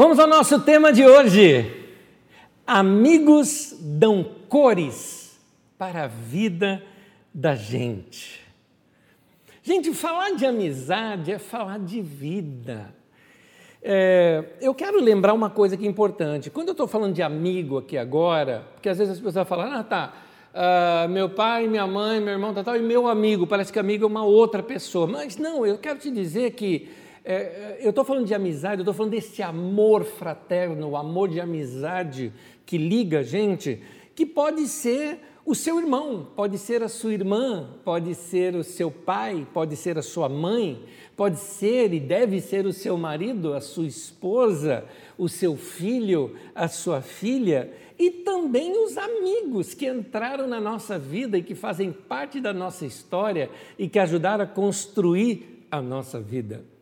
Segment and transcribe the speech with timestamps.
[0.00, 1.68] Vamos ao nosso tema de hoje.
[2.64, 5.36] Amigos dão cores
[5.76, 6.80] para a vida
[7.34, 8.40] da gente.
[9.60, 12.94] Gente, falar de amizade é falar de vida.
[13.82, 16.48] É, eu quero lembrar uma coisa que é importante.
[16.48, 19.82] Quando eu estou falando de amigo aqui agora, porque às vezes as pessoas falam, ah,
[19.82, 20.12] tá,
[20.54, 24.04] uh, meu pai, minha mãe, meu irmão, tal, tal, e meu amigo, parece que amigo
[24.04, 25.08] é uma outra pessoa.
[25.08, 26.88] Mas não, eu quero te dizer que
[27.30, 31.38] é, eu estou falando de amizade, eu estou falando desse amor fraterno, o amor de
[31.38, 32.32] amizade
[32.64, 33.82] que liga a gente,
[34.14, 38.90] que pode ser o seu irmão, pode ser a sua irmã, pode ser o seu
[38.90, 40.82] pai, pode ser a sua mãe,
[41.14, 44.86] pode ser e deve ser o seu marido, a sua esposa,
[45.18, 51.36] o seu filho, a sua filha e também os amigos que entraram na nossa vida
[51.36, 56.77] e que fazem parte da nossa história e que ajudaram a construir a nossa vida.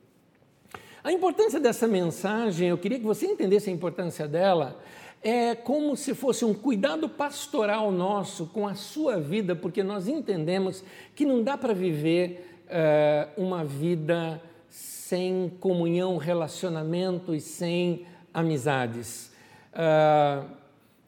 [1.07, 4.77] A importância dessa mensagem, eu queria que você entendesse a importância dela,
[5.23, 10.83] é como se fosse um cuidado pastoral nosso com a sua vida, porque nós entendemos
[11.15, 18.05] que não dá para viver uh, uma vida sem comunhão, relacionamento e sem
[18.35, 19.31] amizades.
[19.75, 20.45] Uh,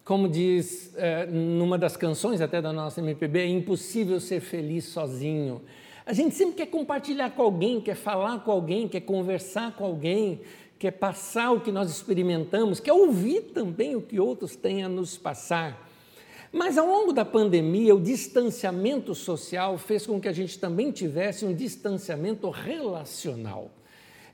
[0.04, 5.60] como diz uh, numa das canções até da nossa MPB, é impossível ser feliz sozinho.
[6.08, 10.40] A gente sempre quer compartilhar com alguém, quer falar com alguém, quer conversar com alguém,
[10.78, 15.18] quer passar o que nós experimentamos, quer ouvir também o que outros têm a nos
[15.18, 15.86] passar.
[16.50, 21.44] Mas ao longo da pandemia, o distanciamento social fez com que a gente também tivesse
[21.44, 23.70] um distanciamento relacional.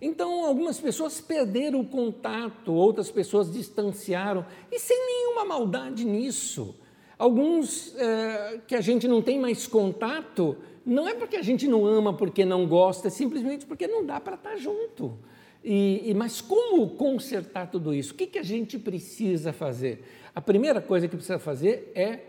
[0.01, 6.77] Então, algumas pessoas perderam o contato, outras pessoas distanciaram, e sem nenhuma maldade nisso.
[7.19, 11.87] Alguns é, que a gente não tem mais contato, não é porque a gente não
[11.87, 15.19] ama, porque não gosta, é simplesmente porque não dá para estar junto.
[15.65, 18.13] E, e, mas como consertar tudo isso?
[18.13, 20.05] O que, que a gente precisa fazer?
[20.35, 22.21] A primeira coisa que precisa fazer é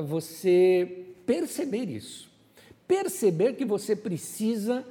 [0.00, 2.30] você perceber isso.
[2.86, 4.84] Perceber que você precisa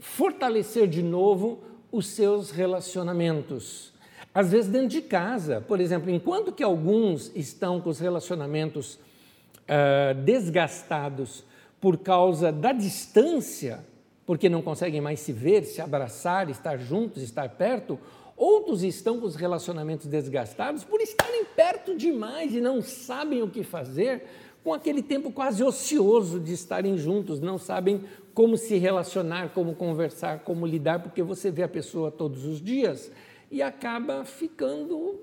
[0.00, 1.62] fortalecer de novo
[1.92, 3.92] os seus relacionamentos.
[4.34, 10.14] Às vezes dentro de casa, por exemplo, enquanto que alguns estão com os relacionamentos uh,
[10.24, 11.44] desgastados
[11.84, 13.84] por causa da distância,
[14.24, 17.98] porque não conseguem mais se ver, se abraçar, estar juntos, estar perto,
[18.38, 23.62] outros estão com os relacionamentos desgastados por estarem perto demais e não sabem o que
[23.62, 24.24] fazer
[24.64, 28.02] com aquele tempo quase ocioso de estarem juntos, não sabem
[28.32, 33.10] como se relacionar, como conversar, como lidar, porque você vê a pessoa todos os dias
[33.50, 35.20] e acaba ficando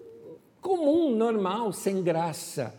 [0.61, 2.71] comum, normal, sem graça.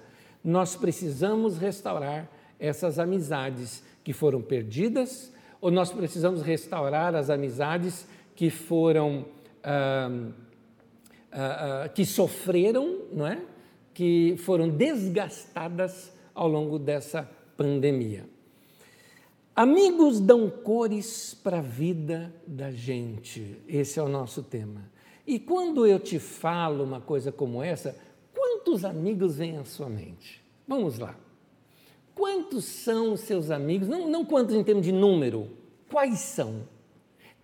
[0.44, 2.30] Nós precisamos restaurar
[2.62, 8.06] essas amizades que foram perdidas, ou nós precisamos restaurar as amizades
[8.36, 9.26] que foram
[9.64, 10.10] ah,
[11.32, 13.42] ah, que sofreram, não é?
[13.92, 18.26] Que foram desgastadas ao longo dessa pandemia.
[19.54, 23.58] Amigos dão cores para a vida da gente.
[23.68, 24.90] Esse é o nosso tema.
[25.26, 27.96] E quando eu te falo uma coisa como essa,
[28.32, 30.42] quantos amigos vêm à sua mente?
[30.66, 31.16] Vamos lá.
[32.14, 33.88] Quantos são os seus amigos?
[33.88, 35.48] Não, não quantos em termos de número,
[35.90, 36.62] quais são?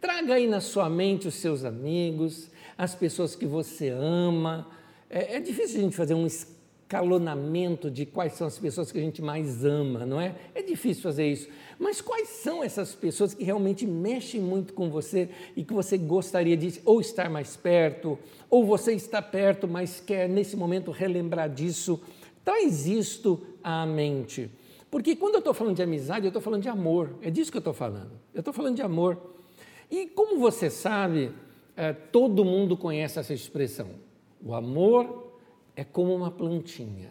[0.01, 4.69] Traga aí na sua mente os seus amigos, as pessoas que você ama.
[5.11, 9.03] É, é difícil a gente fazer um escalonamento de quais são as pessoas que a
[9.03, 10.37] gente mais ama, não é?
[10.55, 11.49] É difícil fazer isso.
[11.79, 16.57] Mas quais são essas pessoas que realmente mexem muito com você e que você gostaria
[16.57, 18.19] de ou estar mais perto,
[18.49, 22.01] ou você está perto, mas quer nesse momento relembrar disso?
[22.49, 24.51] Traz isto à mente.
[24.91, 27.11] Porque quando eu estou falando de amizade, eu estou falando de amor.
[27.21, 28.13] É disso que eu estou falando.
[28.33, 29.21] Eu estou falando de amor.
[29.91, 31.31] E como você sabe,
[31.77, 33.91] é, todo mundo conhece essa expressão.
[34.43, 35.31] O amor
[35.77, 37.11] é como uma plantinha.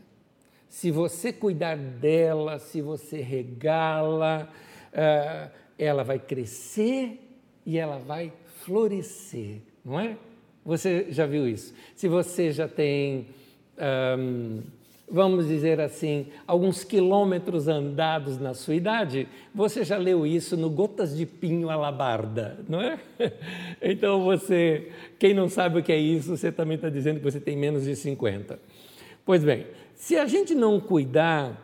[0.68, 4.52] Se você cuidar dela, se você regá-la,
[4.92, 7.20] é, ela vai crescer
[7.64, 10.18] e ela vai florescer, não é?
[10.66, 11.76] Você já viu isso?
[11.96, 13.28] Se você já tem
[14.18, 14.64] um,
[15.10, 21.16] vamos dizer assim, alguns quilômetros andados na sua idade, você já leu isso no Gotas
[21.16, 23.00] de Pinho Alabarda, não é?
[23.82, 27.40] Então você, quem não sabe o que é isso, você também está dizendo que você
[27.40, 28.60] tem menos de 50.
[29.26, 31.64] Pois bem, se a gente não cuidar,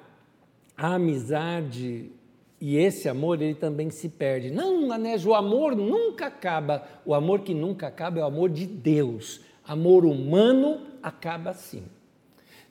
[0.75, 2.11] a amizade
[2.59, 4.49] e esse amor, ele também se perde.
[4.49, 6.83] Não, Anéjo, o amor nunca acaba.
[7.05, 9.41] O amor que nunca acaba é o amor de Deus.
[9.67, 11.83] Amor humano acaba sim.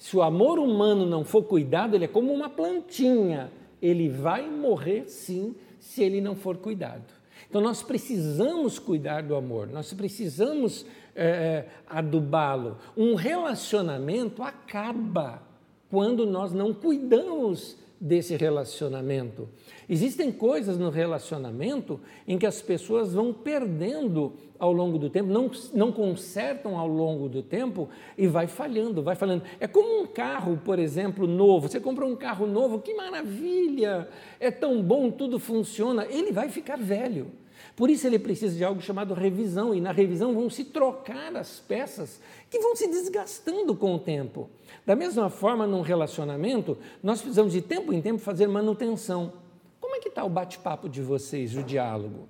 [0.02, 3.52] Se o amor humano não for cuidado, ele é como uma plantinha.
[3.80, 7.04] Ele vai morrer sim, se ele não for cuidado.
[7.48, 10.84] Então nós precisamos cuidar do amor, nós precisamos
[11.14, 12.78] é, adubá-lo.
[12.96, 15.40] Um relacionamento acaba
[15.88, 19.48] quando nós não cuidamos desse relacionamento.
[19.88, 25.48] Existem coisas no relacionamento em que as pessoas vão perdendo ao longo do tempo, não,
[25.72, 27.88] não consertam ao longo do tempo
[28.18, 29.44] e vai falhando, vai falhando.
[29.60, 31.68] É como um carro, por exemplo, novo.
[31.68, 34.08] Você compra um carro novo, que maravilha!
[34.40, 36.04] É tão bom, tudo funciona.
[36.06, 37.30] Ele vai ficar velho.
[37.74, 41.58] Por isso ele precisa de algo chamado revisão, e na revisão vão se trocar as
[41.60, 42.20] peças
[42.50, 44.50] que vão se desgastando com o tempo.
[44.84, 49.32] Da mesma forma, num relacionamento, nós precisamos de tempo em tempo fazer manutenção.
[49.80, 52.28] Como é que está o bate-papo de vocês, o diálogo?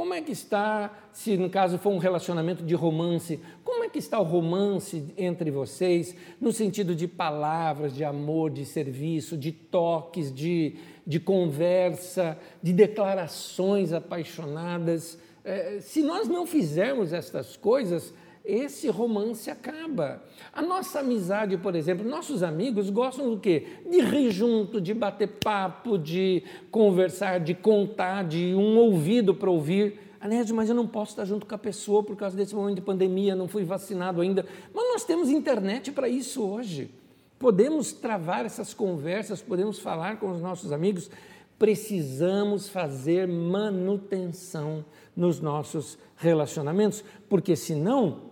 [0.00, 3.98] Como é que está, se no caso for um relacionamento de romance, como é que
[3.98, 10.34] está o romance entre vocês, no sentido de palavras, de amor, de serviço, de toques,
[10.34, 10.76] de,
[11.06, 15.18] de conversa, de declarações apaixonadas?
[15.44, 18.14] É, se nós não fizermos estas coisas,
[18.50, 20.22] esse romance acaba.
[20.52, 23.66] A nossa amizade, por exemplo, nossos amigos gostam do quê?
[23.88, 30.00] De rir junto, de bater papo, de conversar, de contar, de um ouvido para ouvir.
[30.20, 32.82] Anésio, mas eu não posso estar junto com a pessoa por causa desse momento de
[32.82, 34.44] pandemia, não fui vacinado ainda.
[34.74, 36.90] Mas nós temos internet para isso hoje.
[37.38, 41.10] Podemos travar essas conversas, podemos falar com os nossos amigos.
[41.58, 44.84] Precisamos fazer manutenção
[45.16, 48.29] nos nossos relacionamentos, porque senão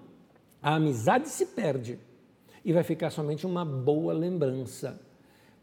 [0.68, 1.98] a amizade se perde
[2.62, 5.00] e vai ficar somente uma boa lembrança.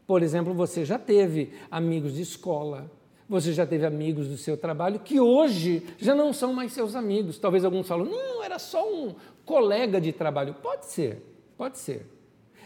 [0.04, 2.90] Por exemplo, você já teve amigos de escola,
[3.28, 7.38] você já teve amigos do seu trabalho que hoje já não são mais seus amigos.
[7.38, 9.14] Talvez alguns falam, não, era só um
[9.44, 10.54] colega de trabalho.
[10.54, 11.22] Pode ser,
[11.56, 12.04] pode ser.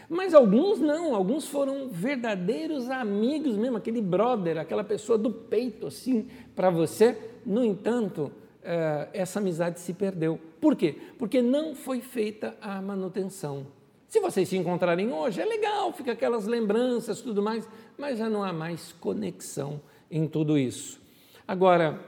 [0.09, 6.27] Mas alguns não, alguns foram verdadeiros amigos mesmo, aquele brother, aquela pessoa do peito assim
[6.55, 7.15] para você.
[7.45, 8.31] No entanto,
[8.63, 10.39] eh, essa amizade se perdeu.
[10.61, 10.95] Por quê?
[11.17, 13.65] Porque não foi feita a manutenção.
[14.07, 17.67] Se vocês se encontrarem hoje, é legal, fica aquelas lembranças, tudo mais,
[17.97, 21.01] mas já não há mais conexão em tudo isso.
[21.47, 21.99] Agora,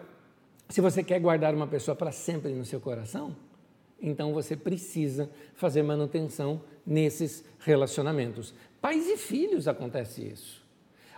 [0.70, 3.36] se você quer guardar uma pessoa para sempre no seu coração,
[4.02, 8.54] então você precisa fazer manutenção nesses relacionamentos.
[8.82, 10.62] Pais e filhos acontece isso.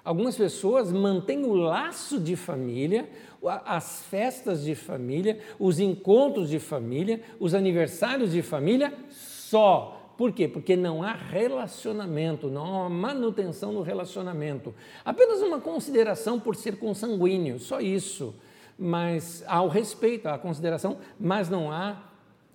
[0.04, 3.10] Algumas pessoas mantêm o laço de família,
[3.48, 10.14] as festas de família, os encontros de família, os aniversários de família só.
[10.18, 10.48] Por quê?
[10.48, 14.74] Porque não há relacionamento, não há manutenção no relacionamento.
[15.04, 18.34] Apenas uma consideração por ser consanguíneo, só isso.
[18.78, 21.98] Mas há o respeito, há a consideração, mas não há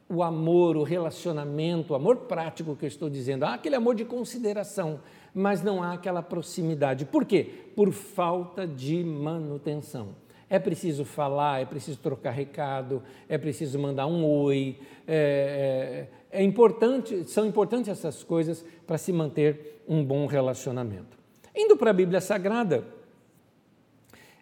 [0.09, 3.45] o amor, o relacionamento, o amor prático que eu estou dizendo.
[3.45, 5.01] Há aquele amor de consideração
[5.35, 7.05] mas não há aquela proximidade.
[7.05, 7.49] Por quê?
[7.75, 10.09] Por falta de manutenção.
[10.51, 14.77] É preciso falar, é preciso trocar recado, é preciso mandar um oi.
[15.07, 21.17] É, é, é importante, são importantes essas coisas para se manter um bom relacionamento.
[21.57, 22.85] Indo para a Bíblia Sagrada,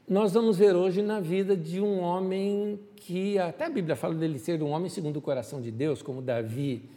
[0.09, 4.39] nós vamos ver hoje na vida de um homem que até a Bíblia fala dele
[4.39, 6.89] ser um homem segundo o coração de Deus, como Davi.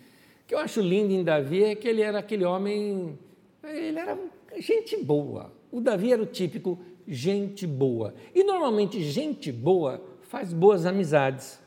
[0.44, 3.18] O que eu acho lindo em Davi é que ele era aquele homem
[3.64, 4.18] ele era
[4.58, 5.52] gente boa.
[5.72, 6.80] O Davi era o típico
[7.12, 8.14] gente boa.
[8.34, 11.60] E normalmente gente boa faz boas amizades.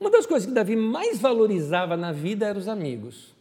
[0.00, 3.32] Uma das coisas que Davi mais valorizava na vida eram os amigos.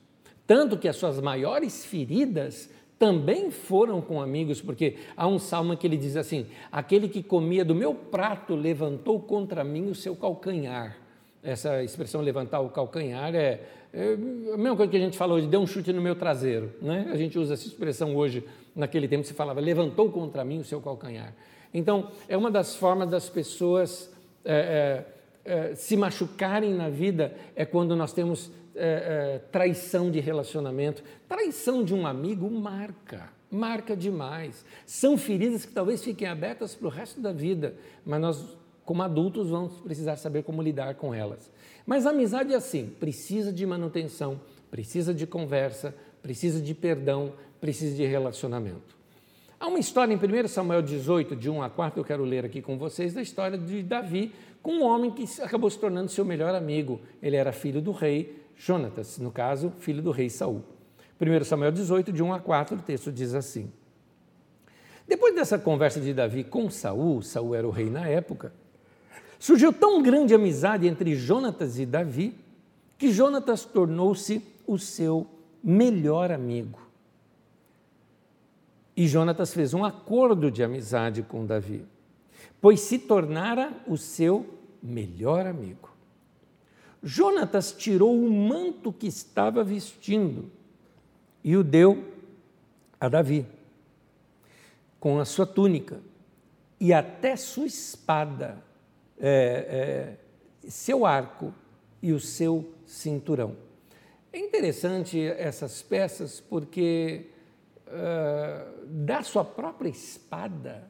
[0.45, 5.87] Tanto que as suas maiores feridas também foram com amigos, porque há um salmo que
[5.87, 10.97] ele diz assim: Aquele que comia do meu prato levantou contra mim o seu calcanhar.
[11.41, 13.61] Essa expressão levantar o calcanhar é,
[13.91, 14.13] é
[14.53, 16.71] a mesma coisa que a gente falou hoje, deu um chute no meu traseiro.
[16.79, 17.09] Né?
[17.11, 18.43] A gente usa essa expressão hoje,
[18.75, 21.33] naquele tempo se falava, levantou contra mim o seu calcanhar.
[21.73, 24.11] Então, é uma das formas das pessoas
[24.43, 25.03] é,
[25.43, 31.03] é, se machucarem na vida, é quando nós temos é, traição de relacionamento.
[31.27, 34.65] Traição de um amigo marca, marca demais.
[34.85, 37.75] São feridas que talvez fiquem abertas para o resto da vida,
[38.05, 38.61] mas nós
[38.91, 41.51] como adultos, vamos precisar saber como lidar com elas.
[41.85, 47.95] Mas a amizade é assim: precisa de manutenção, precisa de conversa, precisa de perdão, precisa
[47.95, 48.95] de relacionamento.
[49.59, 52.45] Há uma história em 1 Samuel 18, de 1 a 4, que eu quero ler
[52.45, 56.25] aqui com vocês, da história de Davi com um homem que acabou se tornando seu
[56.25, 56.99] melhor amigo.
[57.21, 60.63] Ele era filho do rei Jonatas, no caso, filho do rei Saul.
[61.19, 63.71] 1 Samuel 18, de 1 a 4, o texto diz assim:
[65.07, 68.51] Depois dessa conversa de Davi com Saul, Saul era o rei na época,
[69.41, 72.35] Surgiu tão grande amizade entre Jonatas e Davi
[72.95, 75.25] que Jonatas tornou-se o seu
[75.63, 76.79] melhor amigo.
[78.95, 81.85] E Jonatas fez um acordo de amizade com Davi,
[82.59, 85.89] pois se tornara o seu melhor amigo.
[87.03, 90.51] Jonatas tirou o manto que estava vestindo
[91.43, 92.05] e o deu
[92.99, 93.45] a Davi,
[94.99, 95.99] com a sua túnica
[96.79, 98.57] e até sua espada,
[99.19, 100.17] é,
[100.63, 101.53] é, seu arco
[102.01, 103.55] e o seu cinturão.
[104.33, 107.25] É interessante essas peças porque
[107.87, 110.89] uh, da sua própria espada,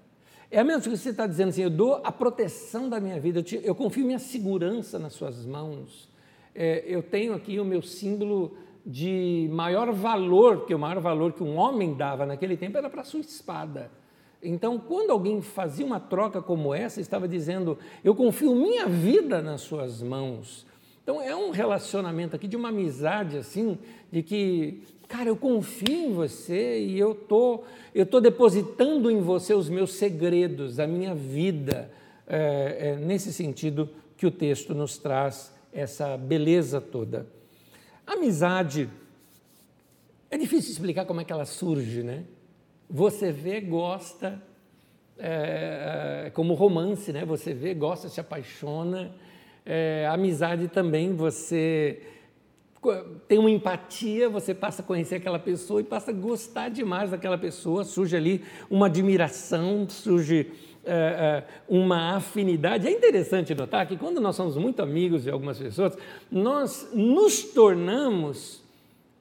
[0.51, 3.19] é a mesma coisa que você está dizendo assim: eu dou a proteção da minha
[3.19, 6.07] vida, eu, te, eu confio minha segurança nas suas mãos.
[6.53, 8.55] É, eu tenho aqui o meu símbolo
[8.85, 13.01] de maior valor, porque o maior valor que um homem dava naquele tempo era para
[13.01, 13.89] a sua espada.
[14.43, 19.61] Então, quando alguém fazia uma troca como essa, estava dizendo: Eu confio minha vida nas
[19.61, 20.69] suas mãos.
[21.03, 23.77] Então, é um relacionamento aqui de uma amizade assim,
[24.11, 29.53] de que, cara, eu confio em você e eu tô, eu tô depositando em você
[29.53, 31.91] os meus segredos, a minha vida.
[32.27, 37.25] É, é nesse sentido que o texto nos traz essa beleza toda.
[38.05, 38.89] Amizade,
[40.29, 42.23] é difícil explicar como é que ela surge, né?
[42.89, 44.41] Você vê, gosta,
[45.17, 47.25] é, é, como romance, né?
[47.25, 49.13] Você vê, gosta, se apaixona.
[49.65, 52.01] É, amizade também, você
[53.27, 57.37] tem uma empatia, você passa a conhecer aquela pessoa e passa a gostar demais daquela
[57.37, 60.51] pessoa, surge ali uma admiração, surge
[60.83, 62.87] é, é, uma afinidade.
[62.87, 65.95] É interessante notar que quando nós somos muito amigos de algumas pessoas,
[66.31, 68.63] nós nos tornamos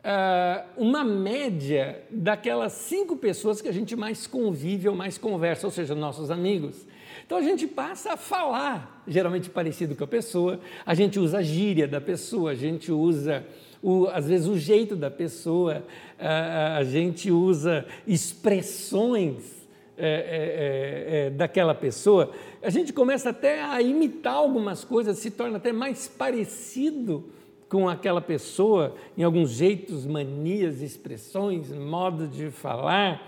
[0.02, 5.70] é, uma média daquelas cinco pessoas que a gente mais convive ou mais conversa, ou
[5.70, 6.86] seja, nossos amigos.
[7.30, 11.42] Então a gente passa a falar, geralmente parecido com a pessoa, a gente usa a
[11.42, 13.46] gíria da pessoa, a gente usa
[13.80, 15.84] o, às vezes o jeito da pessoa,
[16.18, 19.64] a, a gente usa expressões
[19.96, 25.30] é, é, é, é, daquela pessoa, a gente começa até a imitar algumas coisas, se
[25.30, 27.26] torna até mais parecido
[27.68, 33.22] com aquela pessoa em alguns jeitos, manias, expressões, modo de falar,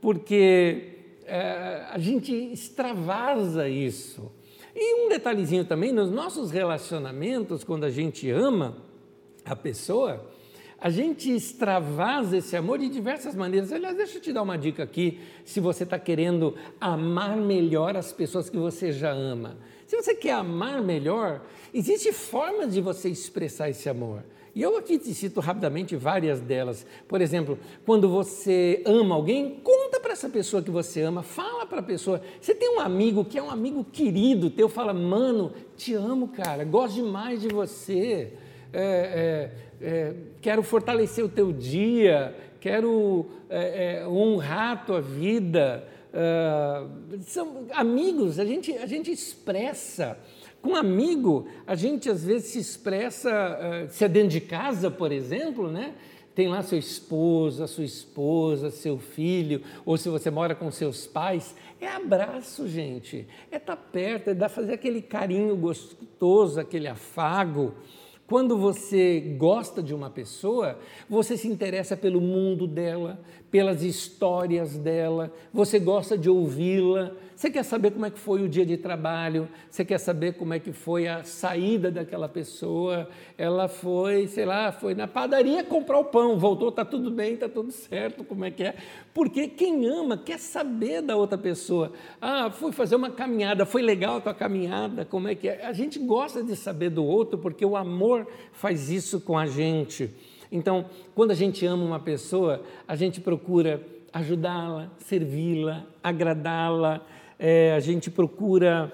[0.00, 0.93] porque
[1.26, 4.30] é, a gente extravasa isso.
[4.74, 8.76] E um detalhezinho também, nos nossos relacionamentos, quando a gente ama
[9.44, 10.28] a pessoa,
[10.78, 13.72] a gente extravasa esse amor de diversas maneiras.
[13.72, 18.12] Aliás, deixa eu te dar uma dica aqui, se você está querendo amar melhor as
[18.12, 19.56] pessoas que você já ama.
[19.86, 24.24] Se você quer amar melhor, existem formas de você expressar esse amor.
[24.54, 26.86] E eu aqui te cito rapidamente várias delas.
[27.08, 31.78] Por exemplo, quando você ama alguém, conta para essa pessoa que você ama, fala para
[31.78, 32.20] a pessoa.
[32.38, 36.62] Você tem um amigo que é um amigo querido teu, fala, mano, te amo, cara,
[36.62, 38.34] gosto demais de você.
[38.70, 45.88] É, é, é, quero fortalecer o teu dia, quero é, é, honrar a tua vida.
[46.12, 46.86] É,
[47.22, 50.18] são amigos, a gente, a gente expressa.
[50.60, 55.70] Com amigo, a gente às vezes se expressa, se é dentro de casa, por exemplo,
[55.70, 55.94] né?
[56.34, 61.06] Tem lá seu esposo, a sua esposa, seu filho, ou se você mora com seus
[61.06, 66.88] pais, é abraço, gente, é estar tá perto, é dar fazer aquele carinho gostoso, aquele
[66.88, 67.74] afago.
[68.26, 75.32] Quando você gosta de uma pessoa, você se interessa pelo mundo dela, pelas histórias dela,
[75.52, 77.12] você gosta de ouvi-la,
[77.44, 80.54] você quer saber como é que foi o dia de trabalho, você quer saber como
[80.54, 85.98] é que foi a saída daquela pessoa, ela foi, sei lá, foi na padaria comprar
[85.98, 88.74] o pão, voltou, está tudo bem, está tudo certo, como é que é?
[89.12, 91.92] Porque quem ama quer saber da outra pessoa.
[92.18, 95.66] Ah, fui fazer uma caminhada, foi legal a tua caminhada, como é que é?
[95.66, 100.10] A gente gosta de saber do outro porque o amor faz isso com a gente.
[100.50, 103.82] Então, quando a gente ama uma pessoa, a gente procura
[104.14, 107.04] ajudá-la, servi-la, agradá-la,
[107.38, 108.92] é, a gente procura,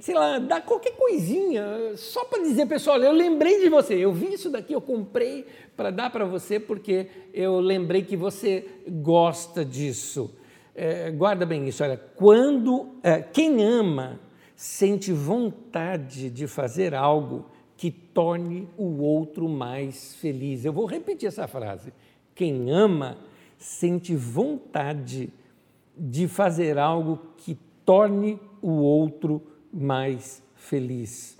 [0.00, 4.34] sei lá, dar qualquer coisinha, só para dizer, pessoal, eu lembrei de você, eu vi
[4.34, 5.46] isso daqui, eu comprei
[5.76, 10.34] para dar para você porque eu lembrei que você gosta disso.
[10.74, 14.20] É, guarda bem isso, olha, quando é, quem ama
[14.56, 17.46] sente vontade de fazer algo
[17.76, 20.64] que torne o outro mais feliz.
[20.64, 21.92] Eu vou repetir essa frase.
[22.34, 23.18] Quem ama
[23.58, 25.43] sente vontade de
[26.28, 31.36] fazer algo que torne o outro mais feliz.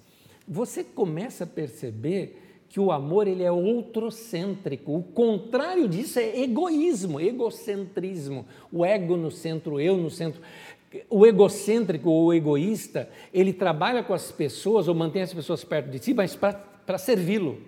[0.47, 4.97] Você começa a perceber que o amor ele é outrocêntrico.
[4.97, 8.45] O contrário disso é egoísmo, egocentrismo.
[8.73, 10.43] O ego no centro, eu no centro.
[11.09, 15.99] O egocêntrico ou egoísta, ele trabalha com as pessoas ou mantém as pessoas perto de
[15.99, 17.59] si, mas para servi-lo.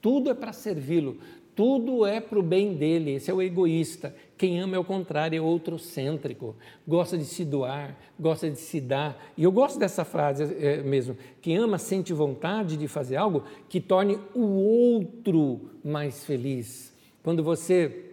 [0.00, 1.18] Tudo é para servi-lo,
[1.54, 3.12] tudo é para o bem dele.
[3.12, 4.14] Esse é o egoísta.
[4.38, 6.54] Quem ama é o contrário, é outrocêntrico,
[6.86, 9.32] gosta de se doar, gosta de se dar.
[9.36, 11.16] E eu gosto dessa frase é, mesmo.
[11.42, 16.94] Quem ama sente vontade de fazer algo que torne o outro mais feliz.
[17.20, 18.04] Quando você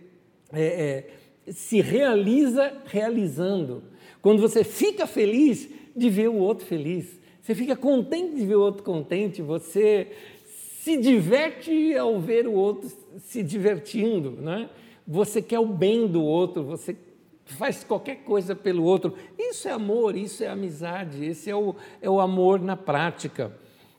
[0.51, 1.09] é,
[1.45, 3.83] é, se realiza realizando.
[4.19, 7.19] Quando você fica feliz de ver o outro feliz.
[7.39, 10.07] Você fica contente de ver o outro contente, você
[10.79, 14.67] se diverte ao ver o outro se divertindo, né?
[15.07, 16.95] Você quer o bem do outro, você
[17.45, 19.13] faz qualquer coisa pelo outro.
[19.37, 23.55] Isso é amor, isso é amizade, esse é o, é o amor na prática.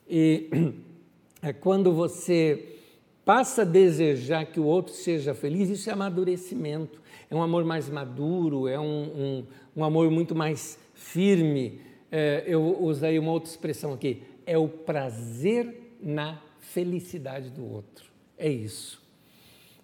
[0.09, 0.51] E
[1.41, 2.77] é quando você
[3.25, 7.89] passa a desejar que o outro seja feliz, isso é amadurecimento, é um amor mais
[7.89, 9.47] maduro, é um, um,
[9.77, 11.81] um amor muito mais firme.
[12.11, 18.07] É, eu usei uma outra expressão aqui, é o prazer na felicidade do outro.
[18.39, 19.06] É isso.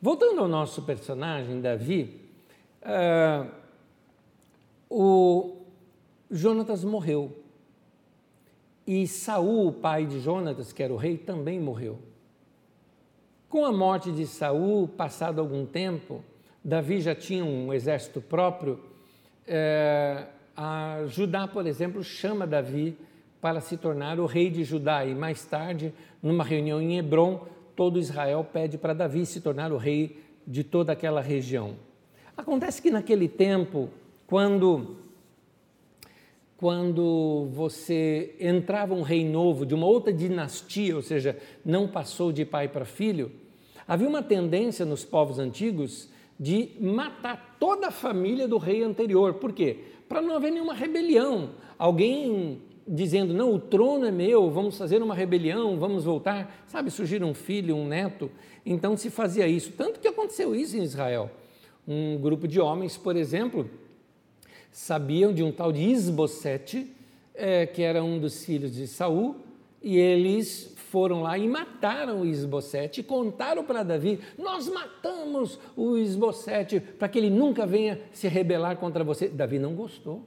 [0.04, 2.20] Voltando ao nosso personagem, Davi,
[2.82, 3.48] uh,
[4.90, 5.58] o
[6.28, 7.38] Jonatas morreu.
[8.84, 12.00] E Saul, o pai de Jonatas, que era o rei, também morreu.
[13.48, 16.24] Com a morte de Saul, passado algum tempo,
[16.64, 18.80] Davi já tinha um exército próprio.
[19.46, 22.98] É, a Judá, por exemplo, chama Davi
[23.40, 25.06] para se tornar o rei de Judá.
[25.06, 29.76] E mais tarde, numa reunião em Hebron, todo Israel pede para Davi se tornar o
[29.76, 31.76] rei de toda aquela região.
[32.36, 33.88] Acontece que naquele tempo,
[34.26, 34.96] quando
[36.56, 42.44] quando você entrava um rei novo de uma outra dinastia, ou seja, não passou de
[42.44, 43.32] pai para filho,
[43.86, 49.34] havia uma tendência nos povos antigos de matar toda a família do rei anterior.
[49.34, 49.78] Por quê?
[50.08, 51.50] Para não haver nenhuma rebelião.
[51.76, 57.22] Alguém dizendo, não, o trono é meu, vamos fazer uma rebelião, vamos voltar, sabe, surgir
[57.22, 58.30] um filho, um neto.
[58.64, 59.72] Então se fazia isso.
[59.72, 61.30] Tanto que aconteceu isso em Israel.
[61.86, 63.68] Um grupo de homens, por exemplo,
[64.70, 66.92] sabiam de um tal de Isbosete,
[67.34, 69.36] é, que era um dos filhos de Saul,
[69.82, 75.96] e eles foram lá e mataram o Isbosete e contaram para Davi: Nós matamos o
[75.96, 79.28] Isbosete para que ele nunca venha se rebelar contra você.
[79.28, 80.22] Davi não gostou.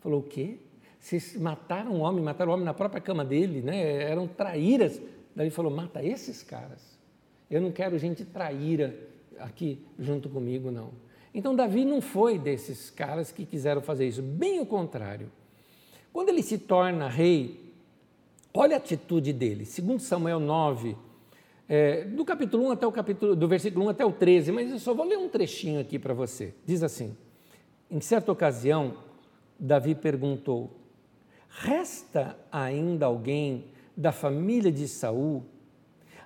[0.00, 0.58] Falou: O quê?
[1.02, 4.04] Vocês mataram um homem, mataram um homem na própria cama dele, né?
[4.04, 5.02] eram traíras.
[5.34, 6.96] Daí falou: mata esses caras.
[7.50, 8.96] Eu não quero gente traíra
[9.40, 10.90] aqui junto comigo, não.
[11.34, 15.30] Então, Davi não foi desses caras que quiseram fazer isso, bem o contrário.
[16.12, 17.74] Quando ele se torna rei,
[18.54, 20.96] olha a atitude dele, segundo Samuel 9,
[21.68, 24.78] é, do capítulo 1 até o capítulo, do versículo 1 até o 13, mas eu
[24.78, 26.54] só vou ler um trechinho aqui para você.
[26.64, 27.16] Diz assim:
[27.90, 28.98] Em certa ocasião,
[29.58, 30.81] Davi perguntou:
[31.58, 35.44] Resta ainda alguém da família de Saul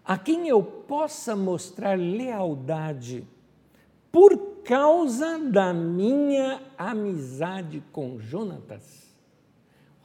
[0.04, 3.26] a quem eu possa mostrar lealdade
[4.12, 9.04] por causa da minha amizade com Jonatas?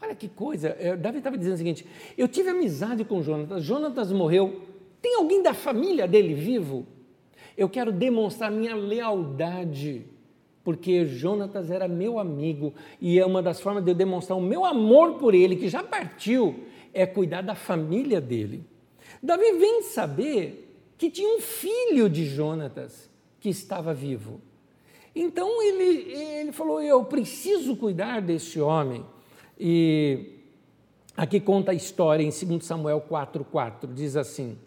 [0.01, 1.86] Olha que coisa, é, Davi estava dizendo o seguinte:
[2.17, 4.63] eu tive amizade com Jonatas, Jonatas morreu,
[4.99, 6.88] tem alguém da família dele vivo?
[7.55, 10.05] Eu quero demonstrar minha lealdade
[10.63, 14.63] porque Jonatas era meu amigo e é uma das formas de eu demonstrar o meu
[14.63, 18.63] amor por ele, que já partiu, é cuidar da família dele.
[19.21, 24.39] Davi vem saber que tinha um filho de Jonatas que estava vivo.
[25.15, 29.04] Então ele, ele falou: Eu preciso cuidar desse homem.
[29.60, 30.38] E
[31.17, 34.58] aqui conta a história em 2 Samuel 4,4: diz assim: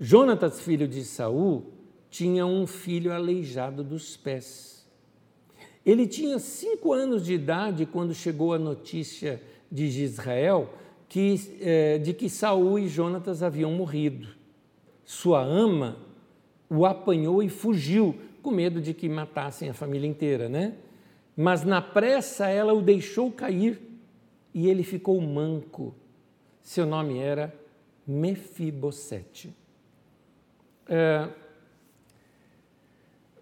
[0.00, 1.66] Jonatas, filho de Saul,
[2.10, 4.71] tinha um filho aleijado dos pés
[5.84, 10.72] ele tinha cinco anos de idade quando chegou a notícia de Israel
[11.08, 14.28] que, é, de que Saul e Jonatas haviam morrido.
[15.04, 15.98] Sua ama
[16.70, 20.74] o apanhou e fugiu, com medo de que matassem a família inteira, né?
[21.36, 23.80] Mas na pressa ela o deixou cair
[24.54, 25.94] e ele ficou manco.
[26.62, 27.54] Seu nome era
[28.06, 29.54] Mefibosete.
[30.88, 31.28] É,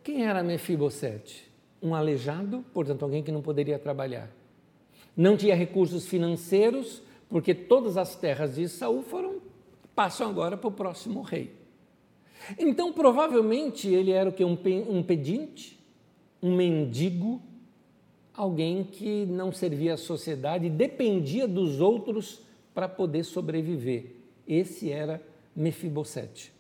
[0.03, 1.50] quem era Mefibosete?
[1.83, 4.31] Um aleijado, portanto, alguém que não poderia trabalhar.
[5.17, 9.41] Não tinha recursos financeiros, porque todas as terras de Saul foram
[9.95, 11.53] passam agora para o próximo rei.
[12.59, 14.45] Então, provavelmente, ele era o que?
[14.45, 14.57] Um,
[14.89, 15.79] um pedinte,
[16.43, 17.41] um mendigo,
[18.35, 22.41] alguém que não servia à sociedade, dependia dos outros
[22.73, 24.17] para poder sobreviver.
[24.49, 25.23] Esse era
[25.55, 26.53] Mefibosete.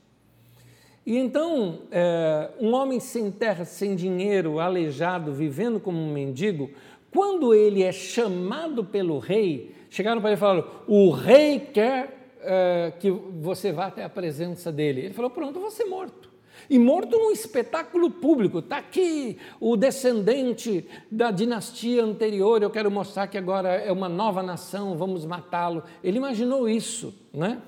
[1.11, 6.71] E então, é, um homem sem terra, sem dinheiro, aleijado, vivendo como um mendigo,
[7.11, 12.93] quando ele é chamado pelo rei, chegaram para ele e falaram: O rei quer é,
[13.01, 15.01] que você vá até a presença dele.
[15.01, 16.31] Ele falou: Pronto, vou ser morto.
[16.71, 18.61] E morto num espetáculo público.
[18.61, 24.45] Está aqui o descendente da dinastia anterior, eu quero mostrar que agora é uma nova
[24.45, 25.83] nação, vamos matá-lo.
[26.05, 27.61] Ele imaginou isso, né?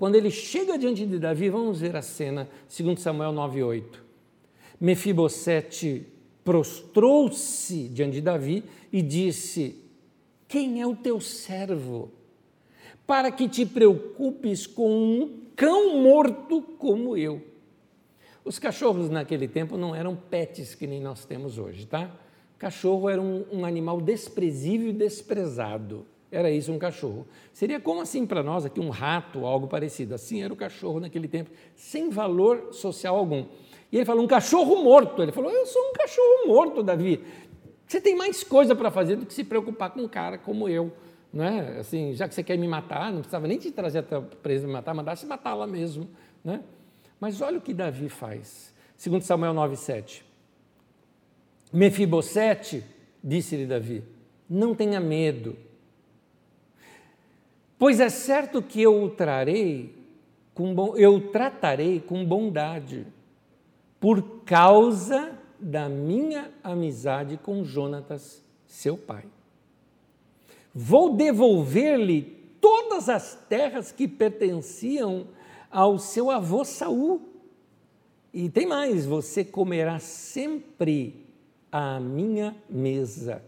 [0.00, 4.02] Quando ele chega diante de Davi, vamos ver a cena, segundo Samuel 9:8.
[4.80, 6.06] Mefibosete
[6.42, 9.76] prostrou-se diante de Davi e disse:
[10.48, 12.10] Quem é o teu servo?
[13.06, 17.42] Para que te preocupes com um cão morto como eu.
[18.42, 22.10] Os cachorros naquele tempo não eram pets que nem nós temos hoje, tá?
[22.58, 26.06] Cachorro era um, um animal desprezível e desprezado.
[26.30, 27.26] Era isso um cachorro.
[27.52, 30.14] Seria como assim para nós aqui um rato, algo parecido.
[30.14, 33.46] Assim era o cachorro naquele tempo, sem valor social algum.
[33.90, 35.22] E ele falou: um cachorro morto.
[35.22, 37.24] Ele falou: eu sou um cachorro morto, Davi.
[37.86, 40.92] Você tem mais coisa para fazer do que se preocupar com um cara como eu.
[41.32, 41.76] Né?
[41.80, 44.72] Assim, já que você quer me matar, não precisava nem te trazer até preso me
[44.72, 46.08] matar, mandasse matar lá mesmo.
[46.44, 46.62] Né?
[47.18, 48.72] Mas olha o que Davi faz.
[48.96, 50.22] Segundo Samuel 9,7.
[51.72, 52.84] Mefibosete,
[53.22, 54.04] disse-lhe Davi,
[54.48, 55.56] não tenha medo,
[57.80, 59.94] Pois é certo que eu o trarei,
[60.52, 63.06] com, eu o tratarei com bondade,
[63.98, 69.24] por causa da minha amizade com Jonatas, seu pai.
[70.74, 72.20] Vou devolver-lhe
[72.60, 75.28] todas as terras que pertenciam
[75.70, 77.22] ao seu avô Saul.
[78.30, 81.24] E tem mais, você comerá sempre
[81.72, 83.42] à minha mesa.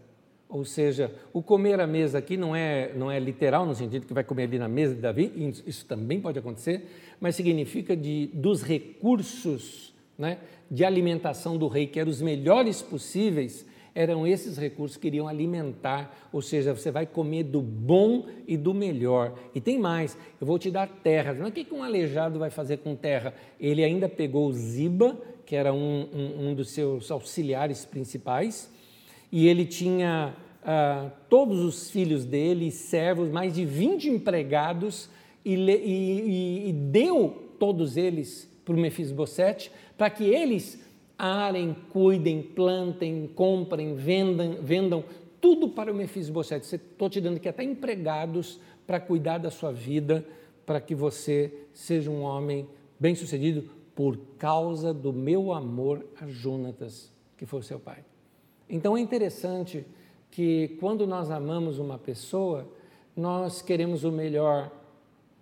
[0.52, 4.12] Ou seja, o comer à mesa aqui não é, não é literal, no sentido que
[4.12, 5.32] vai comer ali na mesa de Davi,
[5.66, 10.36] isso também pode acontecer, mas significa de, dos recursos né,
[10.70, 16.28] de alimentação do rei, que eram os melhores possíveis, eram esses recursos que iriam alimentar,
[16.30, 19.34] ou seja, você vai comer do bom e do melhor.
[19.54, 21.38] E tem mais, eu vou te dar terras.
[21.38, 23.32] Mas o que um aleijado vai fazer com terra?
[23.58, 28.70] Ele ainda pegou Ziba, que era um, um, um dos seus auxiliares principais,
[29.32, 35.08] e ele tinha ah, todos os filhos dele, servos, mais de 20 empregados,
[35.44, 40.78] e, e, e deu todos eles para o Mefisbosete, para que eles
[41.18, 45.04] arem, cuidem, plantem, comprem, vendam, vendam
[45.40, 46.76] tudo para o Mefisbosete.
[46.76, 50.24] Estou te dando aqui até empregados para cuidar da sua vida,
[50.66, 52.68] para que você seja um homem
[53.00, 53.64] bem-sucedido
[53.96, 58.04] por causa do meu amor a Jonatas, que foi o seu pai.
[58.72, 59.84] Então é interessante
[60.30, 62.66] que quando nós amamos uma pessoa,
[63.14, 64.72] nós queremos o melhor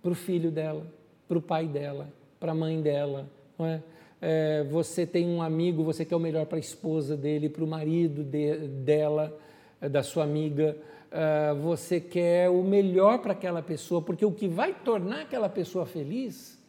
[0.03, 0.85] para o filho dela,
[1.29, 3.29] para o pai dela, para a mãe dela.
[3.57, 3.79] É?
[4.21, 7.67] É, você tem um amigo, você quer o melhor para a esposa dele, para o
[7.67, 9.33] marido de, dela,
[9.79, 10.75] é, da sua amiga.
[11.09, 15.85] É, você quer o melhor para aquela pessoa, porque o que vai tornar aquela pessoa
[15.85, 16.61] feliz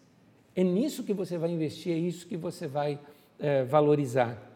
[0.55, 3.01] é nisso que você vai investir, é isso que você vai
[3.41, 4.52] é, valorizar.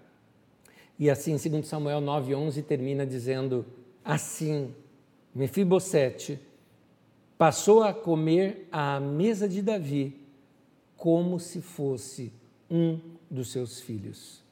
[0.99, 3.67] E assim, segundo Samuel 9:11 termina dizendo:
[4.05, 4.75] Assim,
[5.35, 6.41] Mefibosete
[7.37, 10.19] passou a comer à mesa de Davi
[10.97, 12.33] como se fosse
[12.71, 12.99] um
[13.31, 14.43] dos seus filhos.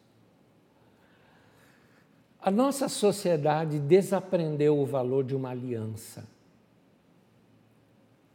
[2.38, 6.28] A nossa sociedade desaprendeu o valor de uma aliança.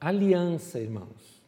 [0.02, 1.43] Aliança, irmãos,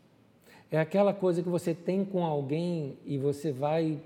[0.69, 3.99] é aquela coisa que você tem com alguém e você vai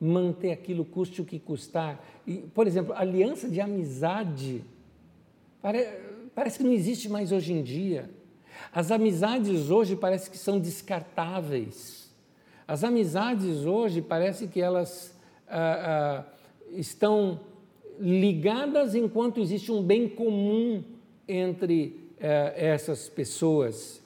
[0.00, 2.02] manter aquilo custe o que custar.
[2.26, 4.64] E, por exemplo, aliança de amizade
[5.60, 5.86] pare,
[6.34, 8.08] parece que não existe mais hoje em dia.
[8.72, 12.10] As amizades hoje parece que são descartáveis.
[12.66, 15.14] As amizades hoje parece que elas
[15.48, 16.32] ah, ah,
[16.72, 17.40] estão
[17.98, 20.82] ligadas enquanto existe um bem comum
[21.28, 24.00] entre ah, essas pessoas.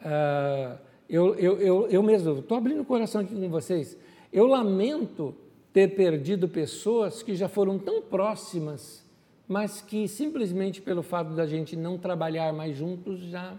[0.00, 0.76] Ah,
[1.08, 3.96] eu, eu, eu, eu mesmo estou abrindo o coração aqui com vocês.
[4.32, 5.34] Eu lamento
[5.72, 9.04] ter perdido pessoas que já foram tão próximas,
[9.46, 13.56] mas que simplesmente pelo fato da gente não trabalhar mais juntos já,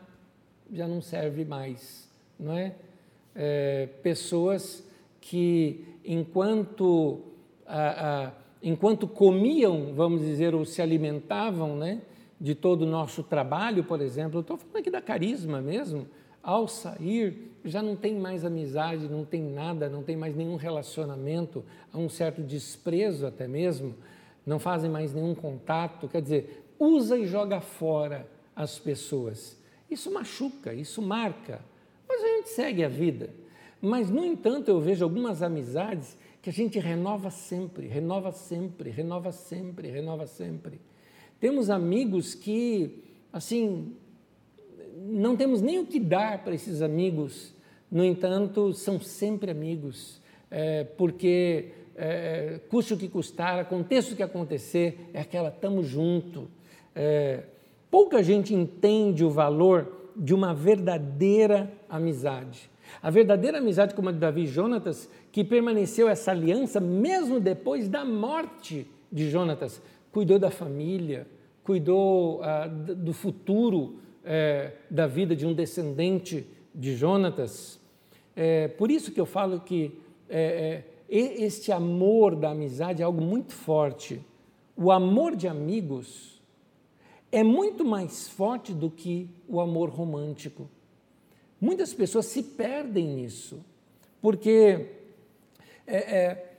[0.72, 2.08] já não serve mais,
[2.40, 2.76] não é?
[3.36, 4.88] é pessoas
[5.20, 7.22] que enquanto,
[7.66, 12.02] ah, ah, enquanto comiam, vamos dizer, ou se alimentavam, né?
[12.40, 16.08] De todo o nosso trabalho, por exemplo, estou falando aqui da carisma mesmo,
[16.42, 21.64] ao sair, já não tem mais amizade, não tem nada, não tem mais nenhum relacionamento,
[21.92, 23.96] há um certo desprezo até mesmo,
[24.46, 29.58] não fazem mais nenhum contato, quer dizer, usa e joga fora as pessoas.
[29.90, 31.62] Isso machuca, isso marca,
[32.08, 33.30] mas a gente segue a vida.
[33.82, 39.32] Mas, no entanto, eu vejo algumas amizades que a gente renova sempre, renova sempre, renova
[39.32, 40.82] sempre, renova sempre.
[41.40, 43.96] Temos amigos que, assim,
[45.08, 47.54] não temos nem o que dar para esses amigos,
[47.92, 54.22] No entanto, são sempre amigos, é, porque é, custe o que custar, aconteça o que
[54.22, 56.48] acontecer, é aquela tamo junto.
[56.96, 57.46] É,
[57.90, 62.70] pouca gente entende o valor de uma verdadeira amizade.
[63.02, 67.90] A verdadeira amizade como a de Davi e Jonatas, que permaneceu essa aliança mesmo depois
[67.90, 69.82] da morte de Jonatas,
[70.12, 71.26] cuidou da família,
[71.64, 77.80] cuidou ah, do futuro é, da vida de um descendente de Jonatas.
[78.36, 83.22] É, por isso que eu falo que é, é este amor da amizade é algo
[83.22, 84.22] muito forte.
[84.78, 86.40] O amor de amigos
[87.32, 90.70] é muito mais forte do que o amor romântico.
[91.60, 93.64] Muitas pessoas se perdem nisso,
[94.22, 94.88] porque,
[95.86, 96.56] é, é,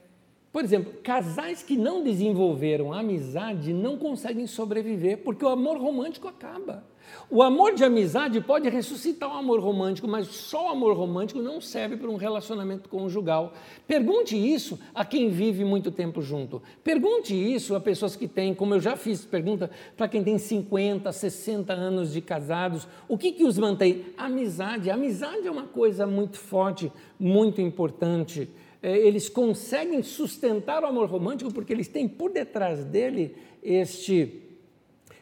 [0.52, 6.84] por exemplo, casais que não desenvolveram amizade não conseguem sobreviver, porque o amor romântico acaba.
[7.28, 11.60] O amor de amizade pode ressuscitar o amor romântico, mas só o amor romântico não
[11.60, 13.52] serve para um relacionamento conjugal.
[13.86, 16.60] Pergunte isso a quem vive muito tempo junto.
[16.82, 21.12] Pergunte isso a pessoas que têm, como eu já fiz pergunta para quem tem 50,
[21.12, 24.06] 60 anos de casados, o que, que os mantém?
[24.16, 24.90] Amizade.
[24.90, 28.48] Amizade é uma coisa muito forte, muito importante.
[28.82, 34.42] É, eles conseguem sustentar o amor romântico porque eles têm por detrás dele este,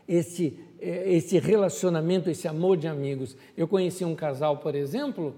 [0.06, 3.36] este esse relacionamento, esse amor de amigos.
[3.56, 5.34] Eu conheci um casal, por exemplo,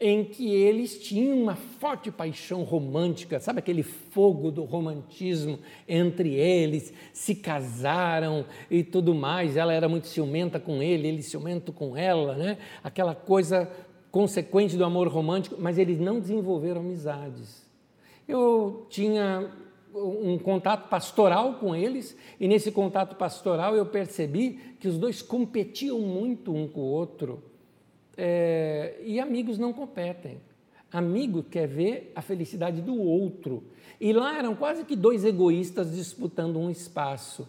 [0.00, 6.92] em que eles tinham uma forte paixão romântica, sabe aquele fogo do romantismo entre eles,
[7.12, 9.56] se casaram e tudo mais.
[9.56, 12.58] Ela era muito ciumenta com ele, ele ciumento com ela, né?
[12.82, 13.68] Aquela coisa
[14.10, 17.66] consequente do amor romântico, mas eles não desenvolveram amizades.
[18.26, 19.50] Eu tinha
[19.98, 26.00] um contato pastoral com eles, e nesse contato pastoral eu percebi que os dois competiam
[26.00, 27.42] muito um com o outro.
[28.16, 30.40] É, e amigos não competem.
[30.90, 33.62] Amigo quer ver a felicidade do outro.
[34.00, 37.46] E lá eram quase que dois egoístas disputando um espaço.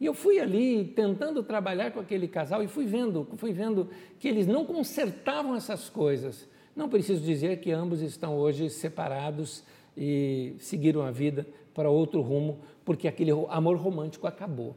[0.00, 4.28] E eu fui ali tentando trabalhar com aquele casal e fui vendo, fui vendo que
[4.28, 6.48] eles não consertavam essas coisas.
[6.76, 9.62] Não preciso dizer que ambos estão hoje separados
[9.96, 14.76] e seguiram a vida para outro rumo, porque aquele amor romântico acabou.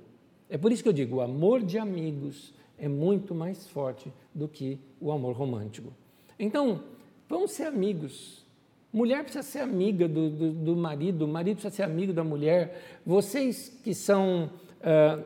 [0.50, 4.48] É por isso que eu digo: o amor de amigos é muito mais forte do
[4.48, 5.92] que o amor romântico.
[6.40, 6.84] Então,
[7.28, 8.46] vamos ser amigos.
[8.94, 13.00] Mulher precisa ser amiga do, do, do marido, o marido precisa ser amigo da mulher.
[13.06, 15.24] Vocês que são, uh,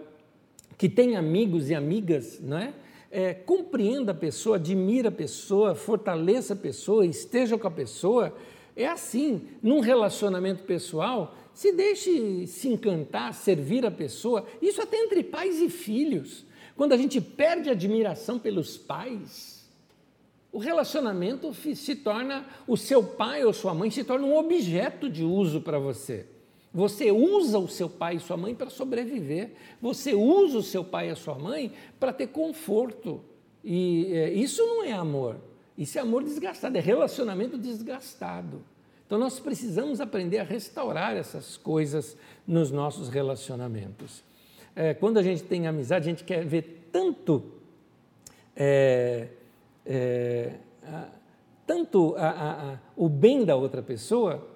[0.77, 2.73] que têm amigos e amigas, não é?
[3.12, 3.34] é?
[3.34, 8.34] Compreenda a pessoa, admira a pessoa, fortaleça a pessoa, esteja com a pessoa.
[8.75, 15.24] É assim, num relacionamento pessoal, se deixe se encantar, servir a pessoa, isso até entre
[15.24, 16.46] pais e filhos.
[16.76, 19.70] Quando a gente perde a admiração pelos pais,
[20.52, 25.24] o relacionamento se torna, o seu pai ou sua mãe se torna um objeto de
[25.24, 26.26] uso para você.
[26.74, 29.52] Você usa o seu pai e sua mãe para sobreviver.
[29.82, 33.22] Você usa o seu pai e a sua mãe para ter conforto.
[33.64, 35.38] E é, isso não é amor.
[35.78, 38.64] Isso é amor desgastado, é relacionamento desgastado.
[39.12, 42.15] Então nós precisamos aprender a restaurar essas coisas
[42.47, 44.24] nos nossos relacionamentos.
[44.74, 47.43] É, quando a gente tem amizade, a gente quer ver tanto,
[48.56, 49.28] é,
[49.86, 51.10] é, a,
[51.67, 54.47] tanto a, a, o bem da outra pessoa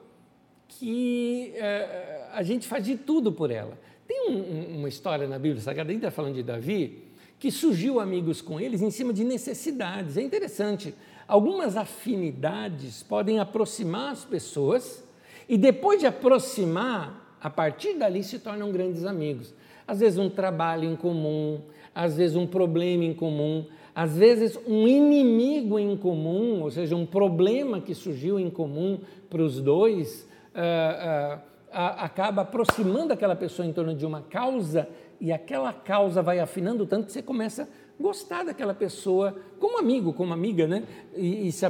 [0.69, 3.77] que é, a gente faz de tudo por ela.
[4.07, 7.03] Tem um, uma história na Bíblia Sagrada, ainda falando de Davi,
[7.37, 10.15] que surgiu amigos com eles em cima de necessidades.
[10.15, 10.95] É interessante.
[11.27, 15.03] Algumas afinidades podem aproximar as pessoas
[15.49, 19.53] e depois de aproximar, a partir dali se tornam grandes amigos.
[19.87, 21.61] Às vezes um trabalho em comum,
[21.93, 27.05] às vezes um problema em comum, às vezes um inimigo em comum, ou seja, um
[27.05, 33.73] problema que surgiu em comum para os dois, uh, uh, acaba aproximando aquela pessoa em
[33.73, 34.87] torno de uma causa
[35.19, 40.13] e aquela causa vai afinando tanto que você começa a gostar daquela pessoa como amigo,
[40.13, 40.83] como amiga, né?
[41.15, 41.65] E, e se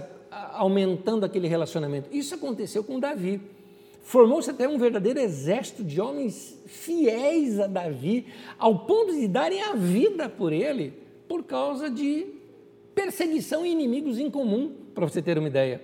[0.54, 2.10] aumentando aquele relacionamento.
[2.12, 3.42] Isso aconteceu com Davi.
[4.02, 8.28] Formou-se até um verdadeiro exército de homens fiéis a Davi,
[8.60, 10.94] ao ponto de darem a vida por ele,
[11.28, 12.28] por causa de
[12.94, 15.82] perseguição e inimigos em comum, para você ter uma ideia.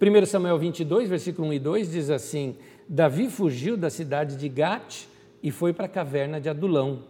[0.00, 2.56] 1 Samuel 22, versículo 1 e 2 diz assim:
[2.88, 5.06] Davi fugiu da cidade de Gate
[5.42, 7.04] e foi para a caverna de Adulão.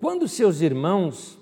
[0.00, 1.38] Quando seus irmãos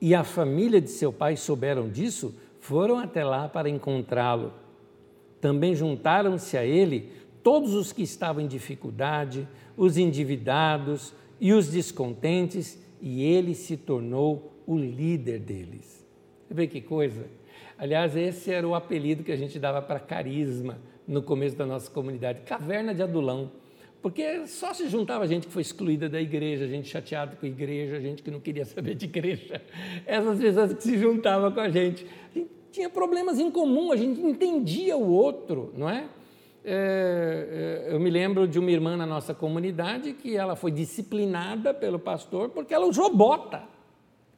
[0.00, 4.52] e a família de seu pai souberam disso, foram até lá para encontrá-lo.
[5.40, 12.78] Também juntaram-se a ele todos os que estavam em dificuldade, os endividados e os descontentes,
[13.00, 16.06] e ele se tornou o líder deles.
[16.46, 17.26] Você vê que coisa?
[17.78, 21.90] Aliás, esse era o apelido que a gente dava para carisma no começo da nossa
[21.90, 23.52] comunidade, caverna de adulão.
[24.00, 28.00] Porque só se juntava gente que foi excluída da igreja, gente chateada com a igreja,
[28.00, 29.60] gente que não queria saber de igreja.
[30.06, 32.06] Essas pessoas que se juntavam com a gente.
[32.34, 36.08] A gente tinha problemas em comum, a gente entendia o outro, não é?
[36.64, 37.86] é?
[37.90, 41.98] é eu me lembro de uma irmã na nossa comunidade que ela foi disciplinada pelo
[41.98, 43.62] pastor porque ela usou bota.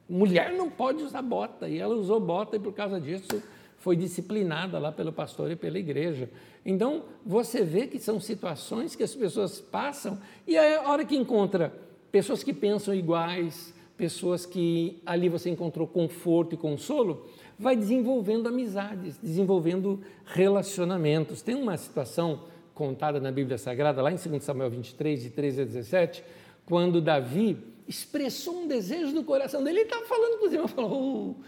[0.09, 3.41] Mulher não pode usar bota, e ela usou bota e por causa disso
[3.81, 6.29] foi disciplinada lá pelo pastor e pela igreja.
[6.63, 11.73] Então, você vê que são situações que as pessoas passam e a hora que encontra
[12.11, 17.25] pessoas que pensam iguais, pessoas que ali você encontrou conforto e consolo,
[17.57, 21.41] vai desenvolvendo amizades, desenvolvendo relacionamentos.
[21.41, 22.43] Tem uma situação
[22.75, 26.23] contada na Bíblia Sagrada, lá em 2 Samuel 23, de 13 a 17,
[26.67, 29.79] quando Davi expressou um desejo do coração dele.
[29.79, 31.43] Ele estava falando com os irmãos, falou, oh,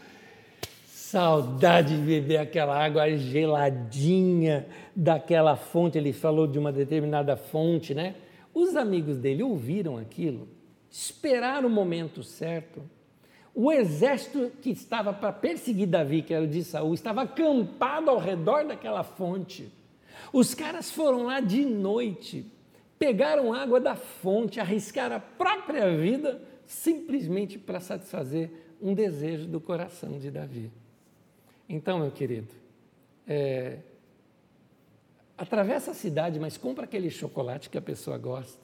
[1.13, 5.95] Saudade de beber aquela água geladinha daquela fonte.
[5.95, 8.15] Ele falou de uma determinada fonte, né?
[8.51, 10.47] Os amigos dele ouviram aquilo,
[10.89, 12.81] esperaram o momento certo.
[13.53, 18.17] O exército que estava para perseguir Davi, que era o de Saul, estava acampado ao
[18.17, 19.71] redor daquela fonte.
[20.33, 22.43] Os caras foram lá de noite,
[22.97, 28.49] pegaram água da fonte, arriscaram a própria vida simplesmente para satisfazer
[28.81, 30.71] um desejo do coração de Davi.
[31.67, 32.53] Então, meu querido,
[33.27, 33.79] é,
[35.37, 38.61] atravessa a cidade, mas compra aquele chocolate que a pessoa gosta.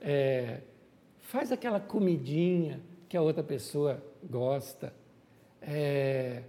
[0.00, 0.60] É,
[1.20, 4.92] faz aquela comidinha que a outra pessoa gosta.
[5.60, 6.42] É,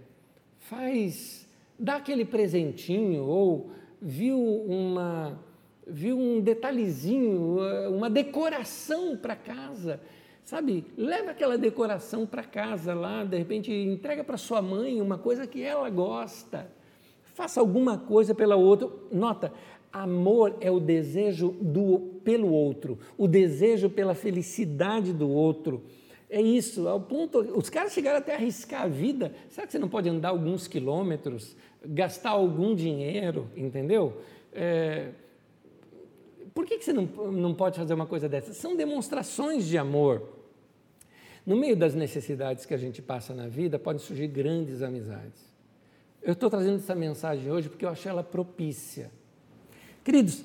[0.60, 1.46] faz,
[1.78, 5.38] dá aquele presentinho ou viu uma
[5.86, 7.58] viu um detalhezinho,
[7.90, 10.00] uma decoração para casa
[10.44, 15.46] Sabe, leva aquela decoração para casa lá, de repente entrega para sua mãe uma coisa
[15.46, 16.70] que ela gosta.
[17.22, 18.90] Faça alguma coisa pela outra.
[19.10, 19.50] Nota,
[19.90, 25.82] amor é o desejo do, pelo outro, o desejo pela felicidade do outro.
[26.28, 27.38] É isso, ao ponto.
[27.56, 29.32] Os caras chegaram até a arriscar a vida.
[29.48, 34.20] Será que você não pode andar alguns quilômetros, gastar algum dinheiro, entendeu?
[34.52, 35.10] É,
[36.52, 38.52] por que, que você não, não pode fazer uma coisa dessa?
[38.52, 40.33] São demonstrações de amor.
[41.46, 45.52] No meio das necessidades que a gente passa na vida, podem surgir grandes amizades.
[46.22, 49.10] Eu estou trazendo essa mensagem hoje porque eu achei ela propícia.
[50.02, 50.42] Queridos,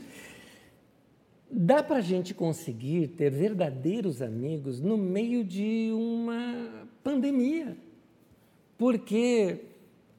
[1.50, 7.78] dá para a gente conseguir ter verdadeiros amigos no meio de uma pandemia.
[8.78, 9.60] Porque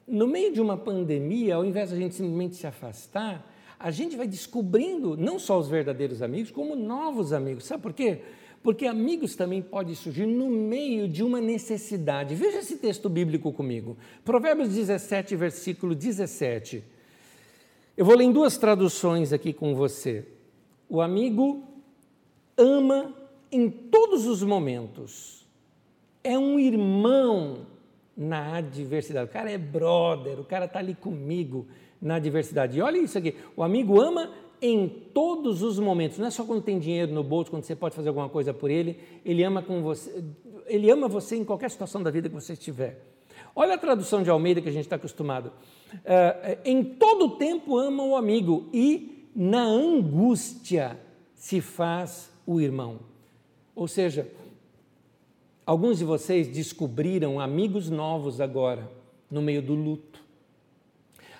[0.07, 3.47] no meio de uma pandemia, ao invés de a gente simplesmente se afastar,
[3.79, 7.65] a gente vai descobrindo não só os verdadeiros amigos, como novos amigos.
[7.65, 8.21] Sabe por quê?
[8.63, 12.35] Porque amigos também pode surgir no meio de uma necessidade.
[12.35, 13.97] Veja esse texto bíblico comigo.
[14.23, 16.83] Provérbios 17, versículo 17.
[17.97, 20.25] Eu vou ler em duas traduções aqui com você.
[20.87, 21.63] O amigo
[22.55, 23.13] ama
[23.51, 25.47] em todos os momentos.
[26.23, 27.65] É um irmão
[28.15, 29.29] na adversidade.
[29.29, 31.67] O cara é brother, o cara está ali comigo
[32.01, 32.77] na adversidade.
[32.77, 36.61] E olha isso aqui: o amigo ama em todos os momentos, não é só quando
[36.61, 39.81] tem dinheiro no bolso, quando você pode fazer alguma coisa por ele, ele ama com
[39.81, 40.23] você,
[40.67, 43.03] ele ama você em qualquer situação da vida que você estiver.
[43.55, 45.51] Olha a tradução de Almeida que a gente está acostumado.
[46.05, 50.97] É, em todo tempo ama o amigo e na angústia
[51.35, 52.99] se faz o irmão.
[53.75, 54.29] Ou seja,
[55.71, 58.91] alguns de vocês descobriram amigos novos agora,
[59.29, 60.19] no meio do luto.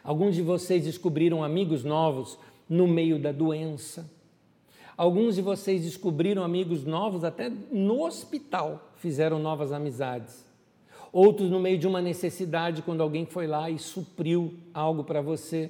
[0.02, 2.39] Alguns de vocês descobriram amigos novos
[2.70, 4.10] no meio da doença.
[4.96, 10.46] Alguns de vocês descobriram amigos novos até no hospital, fizeram novas amizades.
[11.12, 15.70] Outros no meio de uma necessidade, quando alguém foi lá e supriu algo para você.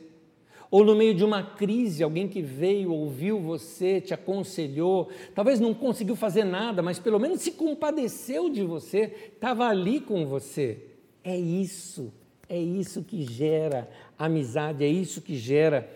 [0.71, 5.73] Ou no meio de uma crise, alguém que veio, ouviu você, te aconselhou, talvez não
[5.73, 10.77] conseguiu fazer nada, mas pelo menos se compadeceu de você, estava ali com você.
[11.25, 12.13] É isso,
[12.47, 15.91] é isso que gera amizade, é isso que gera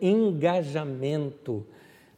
[0.00, 1.66] engajamento.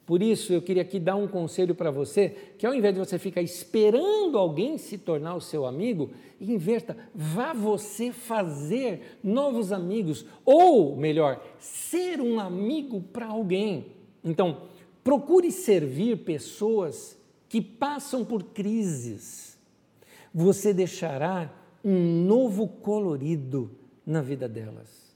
[0.09, 3.19] Por isso, eu queria aqui dar um conselho para você, que ao invés de você
[3.19, 10.97] ficar esperando alguém se tornar o seu amigo, inverta, vá você fazer novos amigos, ou
[10.97, 13.89] melhor, ser um amigo para alguém.
[14.25, 14.63] Então,
[15.05, 19.59] procure servir pessoas que passam por crises.
[20.33, 21.55] Você deixará
[21.85, 23.71] um novo colorido
[24.07, 25.08] na vida delas.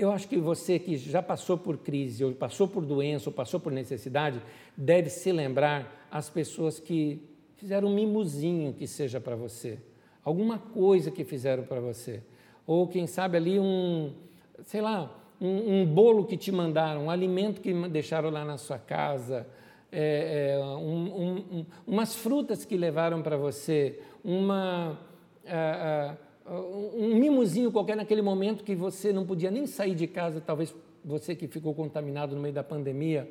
[0.00, 3.60] Eu acho que você que já passou por crise, ou passou por doença, ou passou
[3.60, 4.40] por necessidade,
[4.74, 7.22] deve se lembrar as pessoas que
[7.58, 9.78] fizeram um mimozinho que seja para você,
[10.24, 12.22] alguma coisa que fizeram para você.
[12.66, 14.14] ou quem sabe ali um,
[14.62, 18.78] sei lá, um, um bolo que te mandaram, um alimento que deixaram lá na sua
[18.78, 19.46] casa,
[19.92, 24.98] é, é, um, um, umas frutas que levaram para você, uma,
[26.50, 30.74] um mimozinho qualquer naquele momento que você não podia nem sair de casa, talvez
[31.04, 33.30] você que ficou contaminado no meio da pandemia,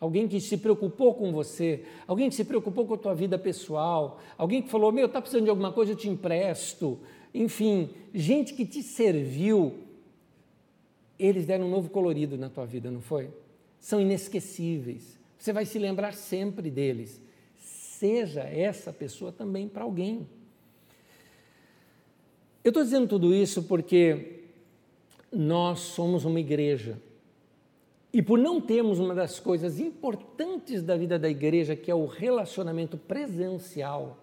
[0.00, 4.20] alguém que se preocupou com você, alguém que se preocupou com a tua vida pessoal,
[4.38, 6.98] alguém que falou, meu, está precisando de alguma coisa, eu te empresto,
[7.34, 9.74] enfim, gente que te serviu,
[11.18, 13.30] eles deram um novo colorido na tua vida, não foi?
[13.78, 15.18] São inesquecíveis.
[15.38, 17.20] Você vai se lembrar sempre deles.
[17.56, 20.26] Seja essa pessoa também para alguém.
[22.64, 24.42] Eu estou dizendo tudo isso porque
[25.32, 26.96] nós somos uma igreja.
[28.12, 32.06] E por não termos uma das coisas importantes da vida da igreja, que é o
[32.06, 34.18] relacionamento presencial,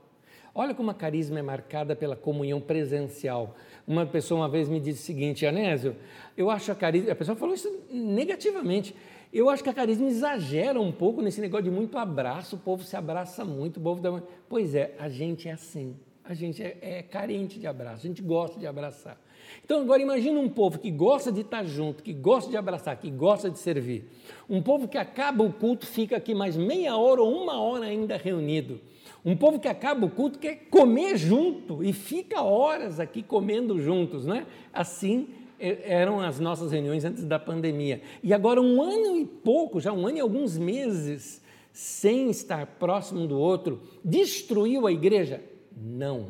[0.54, 3.56] olha como a carisma é marcada pela comunhão presencial.
[3.86, 5.96] Uma pessoa uma vez me disse o seguinte, Anésio,
[6.38, 8.96] eu acho a carisma, a pessoa falou isso negativamente,
[9.34, 12.84] eu acho que a carisma exagera um pouco nesse negócio de muito abraço, o povo
[12.84, 14.22] se abraça muito, o povo dá...
[14.48, 15.96] Pois é, a gente é assim,
[16.30, 19.20] a gente é, é carente de abraço, a gente gosta de abraçar.
[19.66, 23.10] Então agora imagina um povo que gosta de estar junto, que gosta de abraçar, que
[23.10, 24.08] gosta de servir.
[24.48, 28.16] Um povo que acaba o culto, fica aqui mais meia hora ou uma hora ainda
[28.16, 28.80] reunido.
[29.26, 34.28] Um povo que acaba o culto quer comer junto e fica horas aqui comendo juntos,
[34.28, 34.46] né?
[34.72, 38.02] Assim eram as nossas reuniões antes da pandemia.
[38.22, 41.42] E agora, um ano e pouco, já um ano e alguns meses,
[41.74, 45.42] sem estar próximo do outro, destruiu a igreja?
[45.80, 46.28] Não,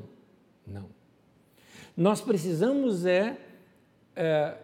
[0.66, 0.86] não.
[1.98, 3.38] Nós precisamos é,
[4.16, 4.56] é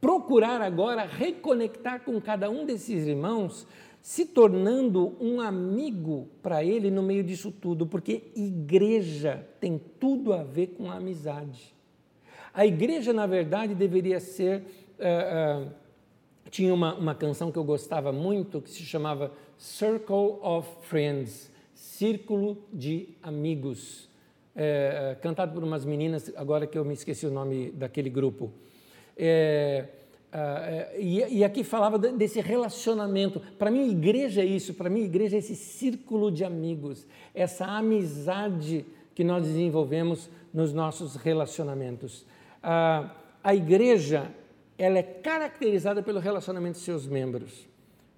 [0.00, 3.66] procurar agora reconectar com cada um desses irmãos,
[4.02, 10.42] se tornando um amigo para ele no meio disso tudo, porque igreja tem tudo a
[10.42, 11.74] ver com a amizade.
[12.52, 14.62] A igreja, na verdade, deveria ser.
[14.98, 15.70] Uh, uh,
[16.50, 21.50] tinha uma, uma canção que eu gostava muito que se chamava Circle of Friends
[21.84, 24.08] Círculo de Amigos.
[24.56, 28.52] É, cantado por umas meninas, agora que eu me esqueci o nome daquele grupo.
[29.16, 29.86] É,
[30.32, 33.40] uh, e, e, aqui falava desse relacionamento.
[33.58, 34.74] Para mim, igreja é isso.
[34.74, 41.16] Para mim, igreja é esse círculo de amigos, essa amizade que nós desenvolvemos nos nossos
[41.16, 42.24] relacionamentos
[42.64, 43.10] a,
[43.42, 44.30] a igreja
[44.78, 47.68] ela é caracterizada pelo relacionamento de seus membros.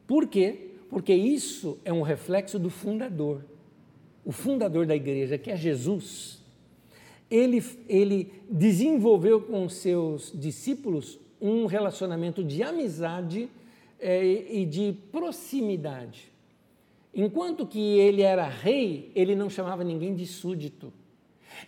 [0.06, 0.70] Por quê?
[0.88, 3.44] Porque isso é um reflexo do fundador.
[4.27, 6.43] O fundador da igreja, que é Jesus,
[7.31, 13.49] ele, ele desenvolveu com seus discípulos um relacionamento de amizade
[14.01, 16.33] é, e de proximidade.
[17.14, 20.93] Enquanto que ele era rei, ele não chamava ninguém de súdito.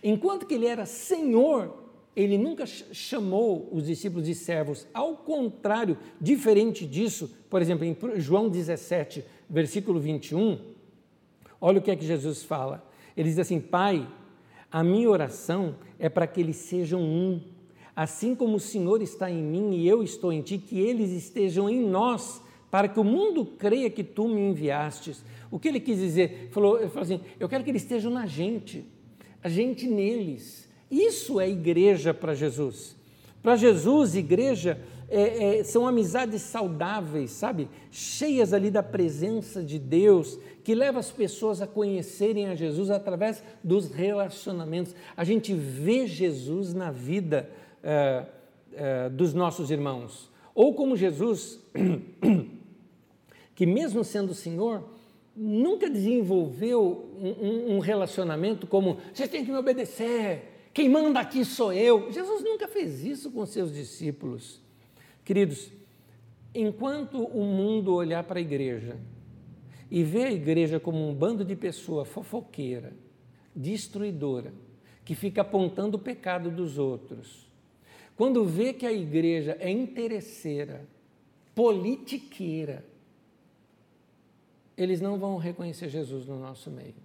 [0.03, 1.81] Enquanto que ele era senhor,
[2.13, 8.49] ele nunca chamou os discípulos de servos, ao contrário, diferente disso, por exemplo, em João
[8.49, 10.59] 17, versículo 21,
[11.59, 12.83] olha o que é que Jesus fala.
[13.15, 14.07] Ele diz assim: Pai,
[14.71, 17.41] a minha oração é para que eles sejam um,
[17.95, 21.69] assim como o Senhor está em mim e eu estou em ti, que eles estejam
[21.69, 25.23] em nós, para que o mundo creia que tu me enviastes.
[25.51, 26.49] O que ele quis dizer?
[26.51, 28.85] Falou, ele falou assim: Eu quero que eles estejam na gente,
[29.43, 30.69] a gente neles.
[30.89, 32.95] Isso é igreja para Jesus.
[33.41, 34.79] Para Jesus, igreja
[35.09, 37.67] é, é, são amizades saudáveis, sabe?
[37.91, 43.43] Cheias ali da presença de Deus, que leva as pessoas a conhecerem a Jesus através
[43.63, 44.95] dos relacionamentos.
[45.15, 47.49] A gente vê Jesus na vida
[47.83, 48.25] é,
[48.73, 50.29] é dos nossos irmãos.
[50.53, 51.59] Ou como Jesus,
[53.55, 54.83] que mesmo sendo Senhor,
[55.35, 61.73] nunca desenvolveu um, um relacionamento como: vocês têm que me obedecer quem manda aqui sou
[61.73, 62.11] eu.
[62.11, 64.61] Jesus nunca fez isso com seus discípulos.
[65.29, 65.71] Queridos,
[66.55, 68.97] enquanto o mundo olhar para a igreja
[69.91, 72.93] e ver a igreja como um bando de pessoa fofoqueira,
[73.55, 74.51] destruidora,
[75.05, 77.47] que fica apontando o pecado dos outros,
[78.17, 80.87] quando vê que a igreja é interesseira,
[81.53, 82.83] politiqueira,
[84.75, 86.95] eles não vão reconhecer Jesus no nosso meio.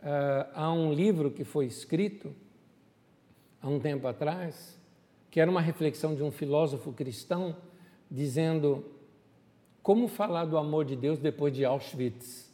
[0.00, 2.30] Uh, há um livro que foi escrito
[3.58, 4.81] há um tempo atrás,
[5.32, 7.56] que era uma reflexão de um filósofo cristão,
[8.10, 8.84] dizendo
[9.82, 12.52] como falar do amor de Deus depois de Auschwitz,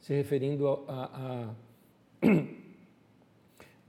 [0.00, 1.54] se referindo a,
[2.20, 2.28] a,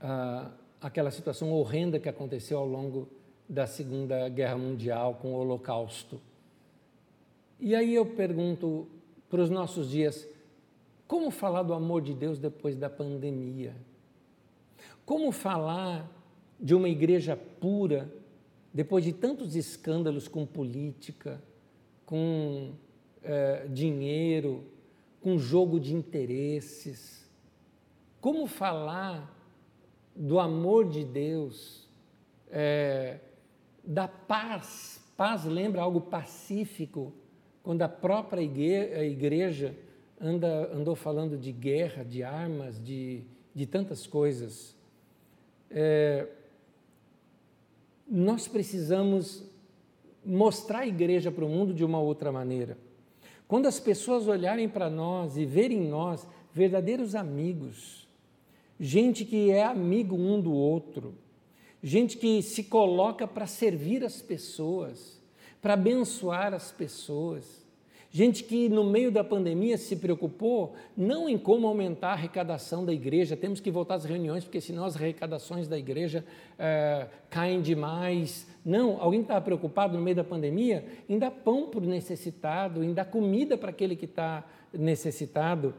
[0.00, 0.50] a,
[0.80, 3.08] aquela situação horrenda que aconteceu ao longo
[3.48, 6.20] da Segunda Guerra Mundial com o Holocausto.
[7.58, 8.86] E aí eu pergunto
[9.28, 10.24] para os nossos dias,
[11.08, 13.74] como falar do amor de Deus depois da pandemia?
[15.04, 16.08] Como falar
[16.64, 18.10] de uma igreja pura,
[18.72, 21.38] depois de tantos escândalos com política,
[22.06, 22.72] com
[23.22, 24.64] é, dinheiro,
[25.20, 27.30] com jogo de interesses?
[28.18, 29.30] Como falar
[30.16, 31.86] do amor de Deus,
[32.50, 33.18] é,
[33.84, 35.04] da paz?
[35.18, 37.12] Paz lembra algo pacífico,
[37.62, 39.76] quando a própria igreja
[40.18, 43.22] anda, andou falando de guerra, de armas, de,
[43.54, 44.74] de tantas coisas.
[45.70, 46.26] É,
[48.08, 49.44] nós precisamos
[50.24, 52.78] mostrar a igreja para o mundo de uma outra maneira.
[53.46, 58.08] Quando as pessoas olharem para nós e verem em nós verdadeiros amigos,
[58.78, 61.14] gente que é amigo um do outro,
[61.82, 65.20] gente que se coloca para servir as pessoas,
[65.60, 67.63] para abençoar as pessoas.
[68.16, 72.92] Gente que no meio da pandemia se preocupou não em como aumentar a arrecadação da
[72.92, 76.24] igreja, temos que voltar às reuniões, porque senão as arrecadações da igreja
[76.56, 78.46] é, caem demais.
[78.64, 82.94] Não, alguém estava preocupado no meio da pandemia em dar pão para o necessitado, em
[82.94, 85.74] dar comida para aquele que está necessitado.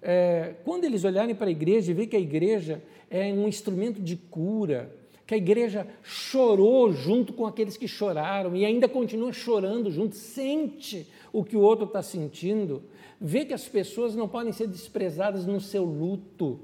[0.00, 2.80] É, quando eles olharem para a igreja e ver que a igreja
[3.10, 4.94] é um instrumento de cura,
[5.30, 11.06] que a igreja chorou junto com aqueles que choraram e ainda continua chorando junto, sente
[11.32, 12.82] o que o outro está sentindo,
[13.20, 16.58] vê que as pessoas não podem ser desprezadas no seu luto.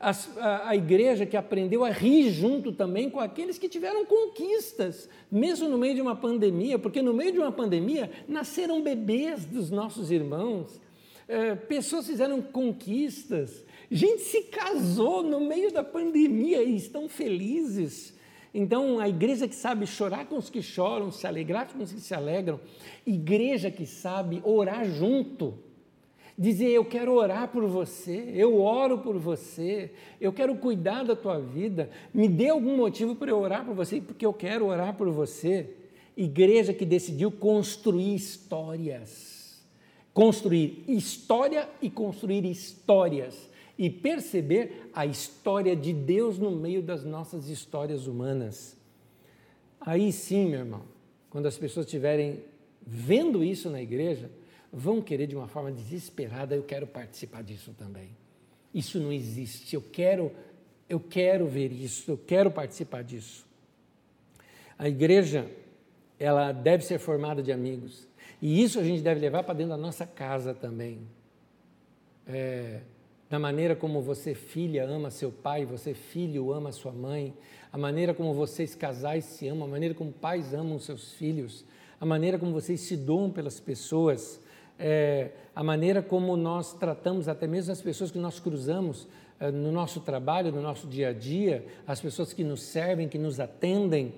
[0.00, 5.06] As, a, a, igreja que aprendeu a rir junto também com aqueles que tiveram conquistas,
[5.30, 9.70] mesmo no meio de uma pandemia, porque no meio de uma pandemia nasceram bebês dos
[9.70, 10.80] nossos irmãos,
[11.28, 18.14] é, pessoas fizeram conquistas, Gente se casou no meio da pandemia e estão felizes.
[18.52, 22.00] Então, a igreja que sabe chorar com os que choram, se alegrar com os que
[22.00, 22.60] se alegram,
[23.04, 25.58] igreja que sabe orar junto,
[26.38, 31.40] dizer: Eu quero orar por você, eu oro por você, eu quero cuidar da tua
[31.40, 35.10] vida, me dê algum motivo para eu orar por você, porque eu quero orar por
[35.10, 35.70] você.
[36.16, 39.60] Igreja que decidiu construir histórias,
[40.12, 47.48] construir história e construir histórias e perceber a história de Deus no meio das nossas
[47.48, 48.76] histórias humanas.
[49.80, 50.82] Aí sim, meu irmão,
[51.28, 52.42] quando as pessoas estiverem
[52.86, 54.30] vendo isso na igreja,
[54.72, 58.10] vão querer de uma forma desesperada, eu quero participar disso também.
[58.72, 60.32] Isso não existe, eu quero,
[60.88, 63.46] eu quero ver isso, eu quero participar disso.
[64.78, 65.48] A igreja,
[66.18, 68.08] ela deve ser formada de amigos.
[68.42, 71.00] E isso a gente deve levar para dentro da nossa casa também.
[72.26, 72.80] É,
[73.34, 77.34] da maneira como você, filha, ama seu pai, você, filho, ama sua mãe,
[77.72, 81.64] a maneira como vocês, casais, se amam, a maneira como pais amam seus filhos,
[82.00, 84.40] a maneira como vocês se doam pelas pessoas,
[84.78, 89.08] é, a maneira como nós tratamos até mesmo as pessoas que nós cruzamos
[89.40, 93.18] é, no nosso trabalho, no nosso dia a dia, as pessoas que nos servem, que
[93.18, 94.14] nos atendem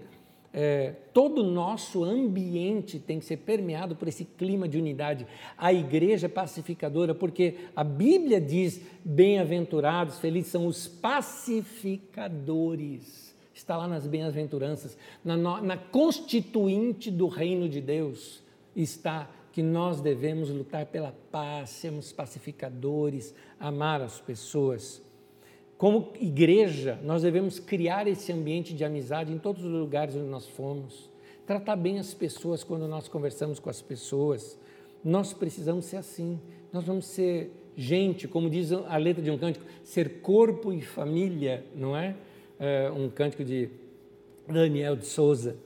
[0.53, 5.27] é, todo o nosso ambiente tem que ser permeado por esse clima de unidade.
[5.57, 13.25] A igreja é pacificadora, porque a Bíblia diz: bem-aventurados, felizes são os pacificadores.
[13.53, 18.41] Está lá nas bem-aventuranças, na, na constituinte do reino de Deus,
[18.75, 25.01] está que nós devemos lutar pela paz, sermos pacificadores, amar as pessoas.
[25.79, 30.47] Como igreja, nós devemos criar esse ambiente de amizade em todos os lugares onde nós
[30.47, 31.11] fomos,
[31.47, 34.59] tratar bem as pessoas quando nós conversamos com as pessoas.
[35.05, 36.41] Nós precisamos ser assim,
[36.73, 41.63] nós vamos ser gente, como diz a letra de um cântico, ser corpo e família,
[41.75, 42.17] não é?
[42.59, 43.69] é um cântico de
[44.49, 45.57] Daniel de Souza.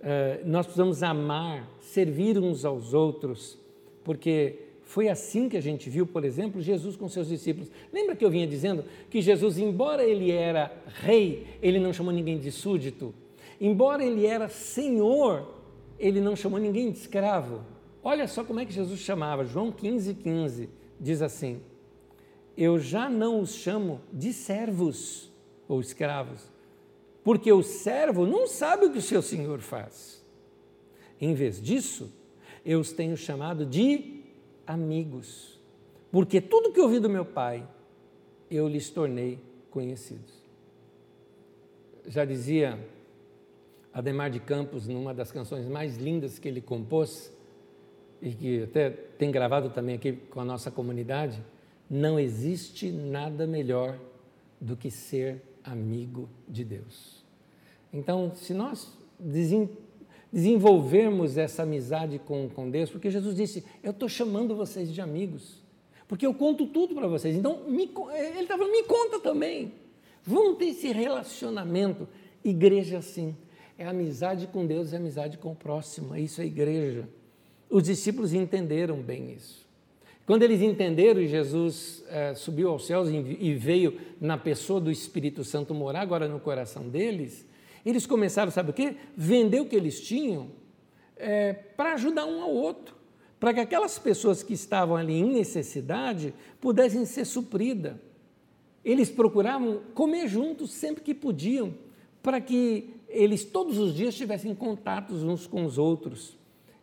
[0.00, 3.56] É, nós precisamos amar, servir uns aos outros,
[4.02, 4.61] porque
[4.92, 7.70] foi assim que a gente viu, por exemplo, Jesus com seus discípulos.
[7.90, 10.70] Lembra que eu vinha dizendo que Jesus, embora ele era
[11.00, 13.14] rei, ele não chamou ninguém de súdito?
[13.58, 15.48] Embora ele era senhor,
[15.98, 17.64] ele não chamou ninguém de escravo.
[18.04, 19.46] Olha só como é que Jesus chamava.
[19.46, 20.68] João 15, 15
[21.00, 21.62] diz assim:
[22.54, 25.32] Eu já não os chamo de servos
[25.66, 26.42] ou escravos,
[27.24, 30.22] porque o servo não sabe o que o seu senhor faz.
[31.18, 32.12] Em vez disso,
[32.62, 34.20] eu os tenho chamado de
[34.66, 35.58] amigos,
[36.10, 37.66] porque tudo que ouvi do meu pai,
[38.50, 39.38] eu lhes tornei
[39.70, 40.34] conhecidos.
[42.06, 42.78] Já dizia
[43.92, 47.32] Ademar de Campos, numa das canções mais lindas que ele compôs,
[48.22, 51.42] e que até tem gravado também aqui com a nossa comunidade,
[51.90, 53.98] não existe nada melhor
[54.60, 57.24] do que ser amigo de Deus.
[57.92, 58.96] Então, se nós
[60.32, 65.62] desenvolvermos essa amizade com, com Deus, porque Jesus disse: Eu estou chamando vocês de amigos,
[66.08, 67.36] porque eu conto tudo para vocês.
[67.36, 69.74] Então, me, ele está falando: me conta também.
[70.24, 72.08] Vamos ter esse relacionamento.
[72.44, 73.36] Igreja assim,
[73.78, 77.08] é amizade com Deus e amizade com o próximo, isso é igreja.
[77.68, 79.62] Os discípulos entenderam bem isso.
[80.26, 85.42] Quando eles entenderam e Jesus é, subiu aos céus e veio na pessoa do Espírito
[85.42, 87.44] Santo morar agora no coração deles,
[87.90, 88.96] eles começaram, sabe o quê?
[89.16, 90.50] Vender o que eles tinham
[91.16, 92.94] é, para ajudar um ao outro,
[93.38, 97.94] para que aquelas pessoas que estavam ali em necessidade pudessem ser supridas.
[98.84, 101.74] Eles procuravam comer juntos sempre que podiam,
[102.22, 106.36] para que eles todos os dias tivessem contatos uns com os outros.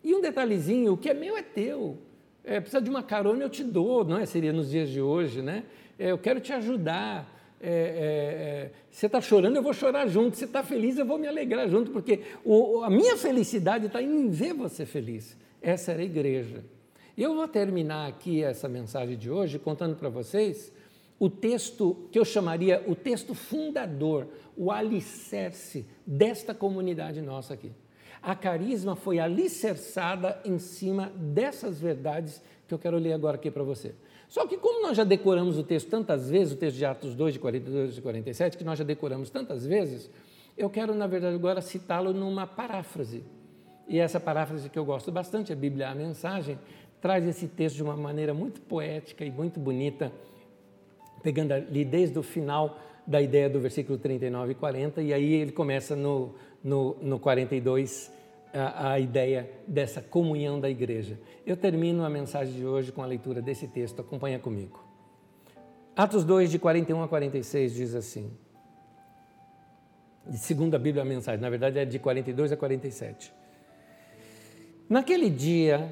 [0.04, 1.98] E um detalhezinho: o que é meu é teu.
[2.44, 4.26] É, precisa de uma carona, eu te dou, não é?
[4.26, 5.66] Seria nos dias de hoje, né?
[5.98, 7.39] É, eu quero te ajudar.
[7.62, 10.38] É, é, é você está chorando, eu vou chorar junto.
[10.38, 14.30] Você está feliz, eu vou me alegrar junto, porque o, a minha felicidade está em
[14.30, 15.38] ver você feliz.
[15.62, 16.64] Essa era a igreja.
[17.18, 20.72] Eu vou terminar aqui essa mensagem de hoje contando para vocês
[21.20, 27.72] o texto que eu chamaria o texto fundador, o alicerce desta comunidade nossa aqui.
[28.22, 33.64] A carisma foi alicerçada em cima dessas verdades que eu quero ler agora aqui para
[33.64, 33.94] você.
[34.30, 37.34] Só que como nós já decoramos o texto tantas vezes, o texto de Atos 2,
[37.34, 40.10] de 42 e 47, que nós já decoramos tantas vezes,
[40.56, 43.24] eu quero, na verdade, agora citá-lo numa paráfrase.
[43.88, 46.60] E essa paráfrase que eu gosto bastante, a Bíblia, a mensagem,
[47.02, 50.12] traz esse texto de uma maneira muito poética e muito bonita,
[51.24, 52.78] pegando ali desde o final
[53.08, 58.12] da ideia do versículo 39 e 40, e aí ele começa no, no, no 42
[58.54, 61.20] a, a ideia dessa comunhão da igreja.
[61.46, 64.84] Eu termino a mensagem de hoje com a leitura desse texto, acompanha comigo.
[65.96, 68.32] Atos 2, de 41 a 46, diz assim,
[70.32, 73.34] segundo a Bíblia a mensagem, na verdade é de 42 a 47.
[74.88, 75.92] Naquele dia,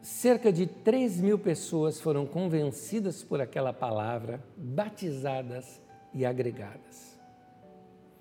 [0.00, 5.80] cerca de 3 mil pessoas foram convencidas por aquela palavra, batizadas
[6.12, 7.20] e agregadas.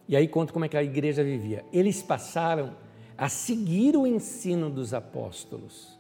[0.08, 1.64] E aí conta como é que a igreja vivia.
[1.72, 2.76] Eles passaram
[3.20, 6.00] a seguir o ensino dos apóstolos,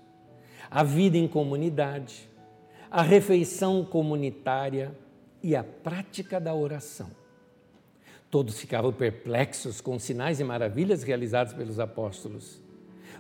[0.72, 2.30] a vida em comunidade,
[2.90, 4.98] a refeição comunitária
[5.44, 7.10] e a prática da oração.
[8.32, 12.62] Todos ficavam perplexos com os sinais e maravilhas realizados pelos apóstolos.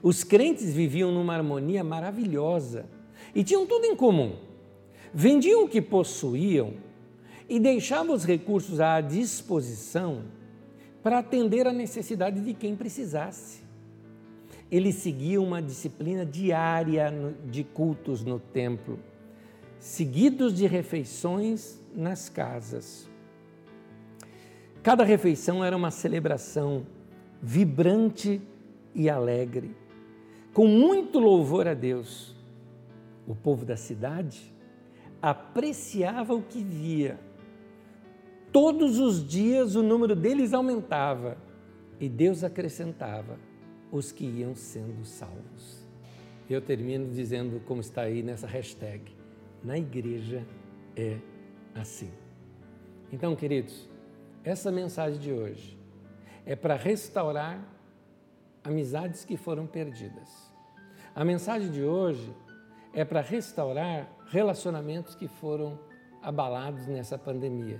[0.01, 2.85] Os crentes viviam numa harmonia maravilhosa
[3.35, 4.37] e tinham tudo em comum.
[5.13, 6.75] Vendiam o que possuíam
[7.49, 10.23] e deixavam os recursos à disposição
[11.03, 13.67] para atender a necessidade de quem precisasse.
[14.71, 17.11] Eles seguiam uma disciplina diária
[17.45, 18.99] de cultos no templo,
[19.79, 23.09] seguidos de refeições nas casas.
[24.83, 26.85] Cada refeição era uma celebração
[27.41, 28.41] vibrante
[28.93, 29.75] e alegre
[30.53, 32.35] com muito louvor a Deus.
[33.27, 34.53] O povo da cidade
[35.21, 37.19] apreciava o que via.
[38.51, 41.37] Todos os dias o número deles aumentava
[41.99, 43.37] e Deus acrescentava
[43.91, 45.87] os que iam sendo salvos.
[46.49, 49.15] Eu termino dizendo, como está aí nessa hashtag:
[49.63, 50.45] na igreja
[50.95, 51.17] é
[51.75, 52.11] assim.
[53.11, 53.87] Então, queridos,
[54.43, 55.77] essa mensagem de hoje
[56.45, 57.63] é para restaurar
[58.63, 60.51] amizades que foram perdidas.
[61.15, 62.33] A mensagem de hoje
[62.93, 65.79] é para restaurar relacionamentos que foram
[66.21, 67.79] abalados nessa pandemia.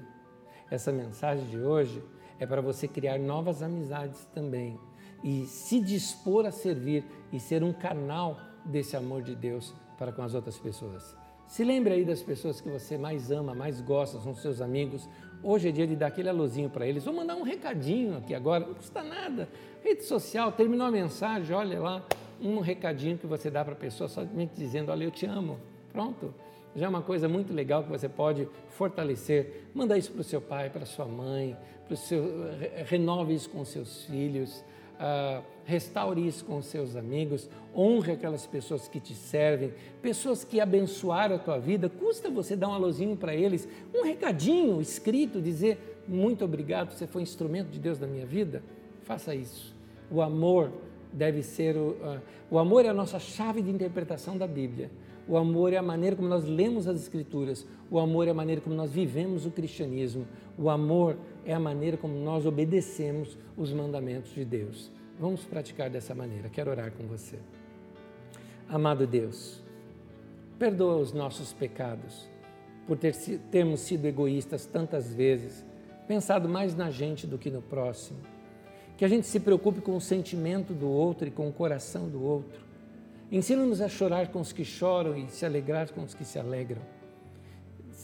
[0.69, 2.03] Essa mensagem de hoje
[2.39, 4.79] é para você criar novas amizades também
[5.23, 10.21] e se dispor a servir e ser um canal desse amor de Deus para com
[10.21, 11.15] as outras pessoas.
[11.47, 15.09] Se lembre aí das pessoas que você mais ama, mais gosta, são seus amigos.
[15.41, 17.03] Hoje é dia de dar aquele alôzinho para eles.
[17.03, 19.49] Vou mandar um recadinho aqui agora, não custa nada.
[19.83, 22.05] Rede social, terminou a mensagem, olha lá,
[22.39, 25.59] um recadinho que você dá para a pessoa, somente dizendo: Olha, eu te amo.
[25.91, 26.33] Pronto.
[26.75, 29.69] Já é uma coisa muito legal que você pode fortalecer.
[29.73, 32.23] Manda isso para o seu pai, para sua mãe, para o seu,
[32.85, 34.63] renove isso com seus filhos
[34.99, 40.59] uh, restaure isso com os seus amigos, honre aquelas pessoas que te servem, pessoas que
[40.59, 46.03] abençoaram a tua vida, custa você dar um alôzinho para eles, um recadinho escrito, dizer
[46.07, 48.63] muito obrigado, você foi instrumento de Deus na minha vida,
[49.03, 49.75] faça isso.
[50.11, 50.71] O amor
[51.13, 52.21] deve ser o, uh,
[52.51, 54.89] o amor é a nossa chave de interpretação da Bíblia.
[55.29, 57.63] O amor é a maneira como nós lemos as Escrituras.
[57.91, 60.25] O amor é a maneira como nós vivemos o cristianismo.
[60.57, 61.15] O amor
[61.45, 64.91] é a maneira como nós obedecemos os mandamentos de Deus.
[65.19, 66.49] Vamos praticar dessa maneira.
[66.49, 67.37] Quero orar com você.
[68.67, 69.61] Amado Deus,
[70.57, 72.27] perdoa os nossos pecados
[72.87, 73.15] por ter,
[73.51, 75.63] termos sido egoístas tantas vezes,
[76.07, 78.17] pensado mais na gente do que no próximo.
[78.97, 82.23] Que a gente se preocupe com o sentimento do outro e com o coração do
[82.23, 82.68] outro
[83.31, 86.81] Ensina-nos a chorar com os que choram e se alegrar com os que se alegram.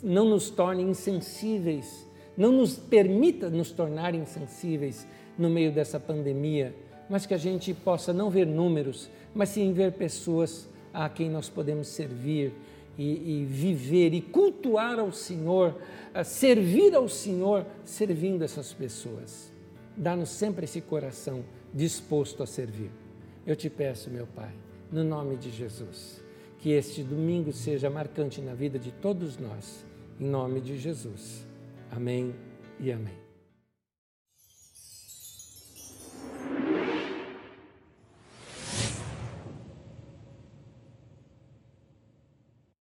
[0.03, 2.05] Não nos torne insensíveis,
[2.37, 5.07] não nos permita nos tornar insensíveis
[5.37, 6.75] no meio dessa pandemia,
[7.09, 11.49] mas que a gente possa não ver números, mas sim ver pessoas a quem nós
[11.49, 12.53] podemos servir
[12.97, 15.75] e, e viver e cultuar ao Senhor,
[16.23, 19.51] servir ao Senhor, servindo essas pessoas.
[19.97, 22.91] Dá-nos sempre esse coração disposto a servir.
[23.45, 24.51] Eu te peço, meu Pai,
[24.95, 26.23] no nome de Jesus,
[26.59, 29.85] que este domingo seja marcante na vida de todos nós,
[30.17, 31.45] em nome de Jesus.
[31.91, 32.33] Amém
[32.79, 33.24] e amém.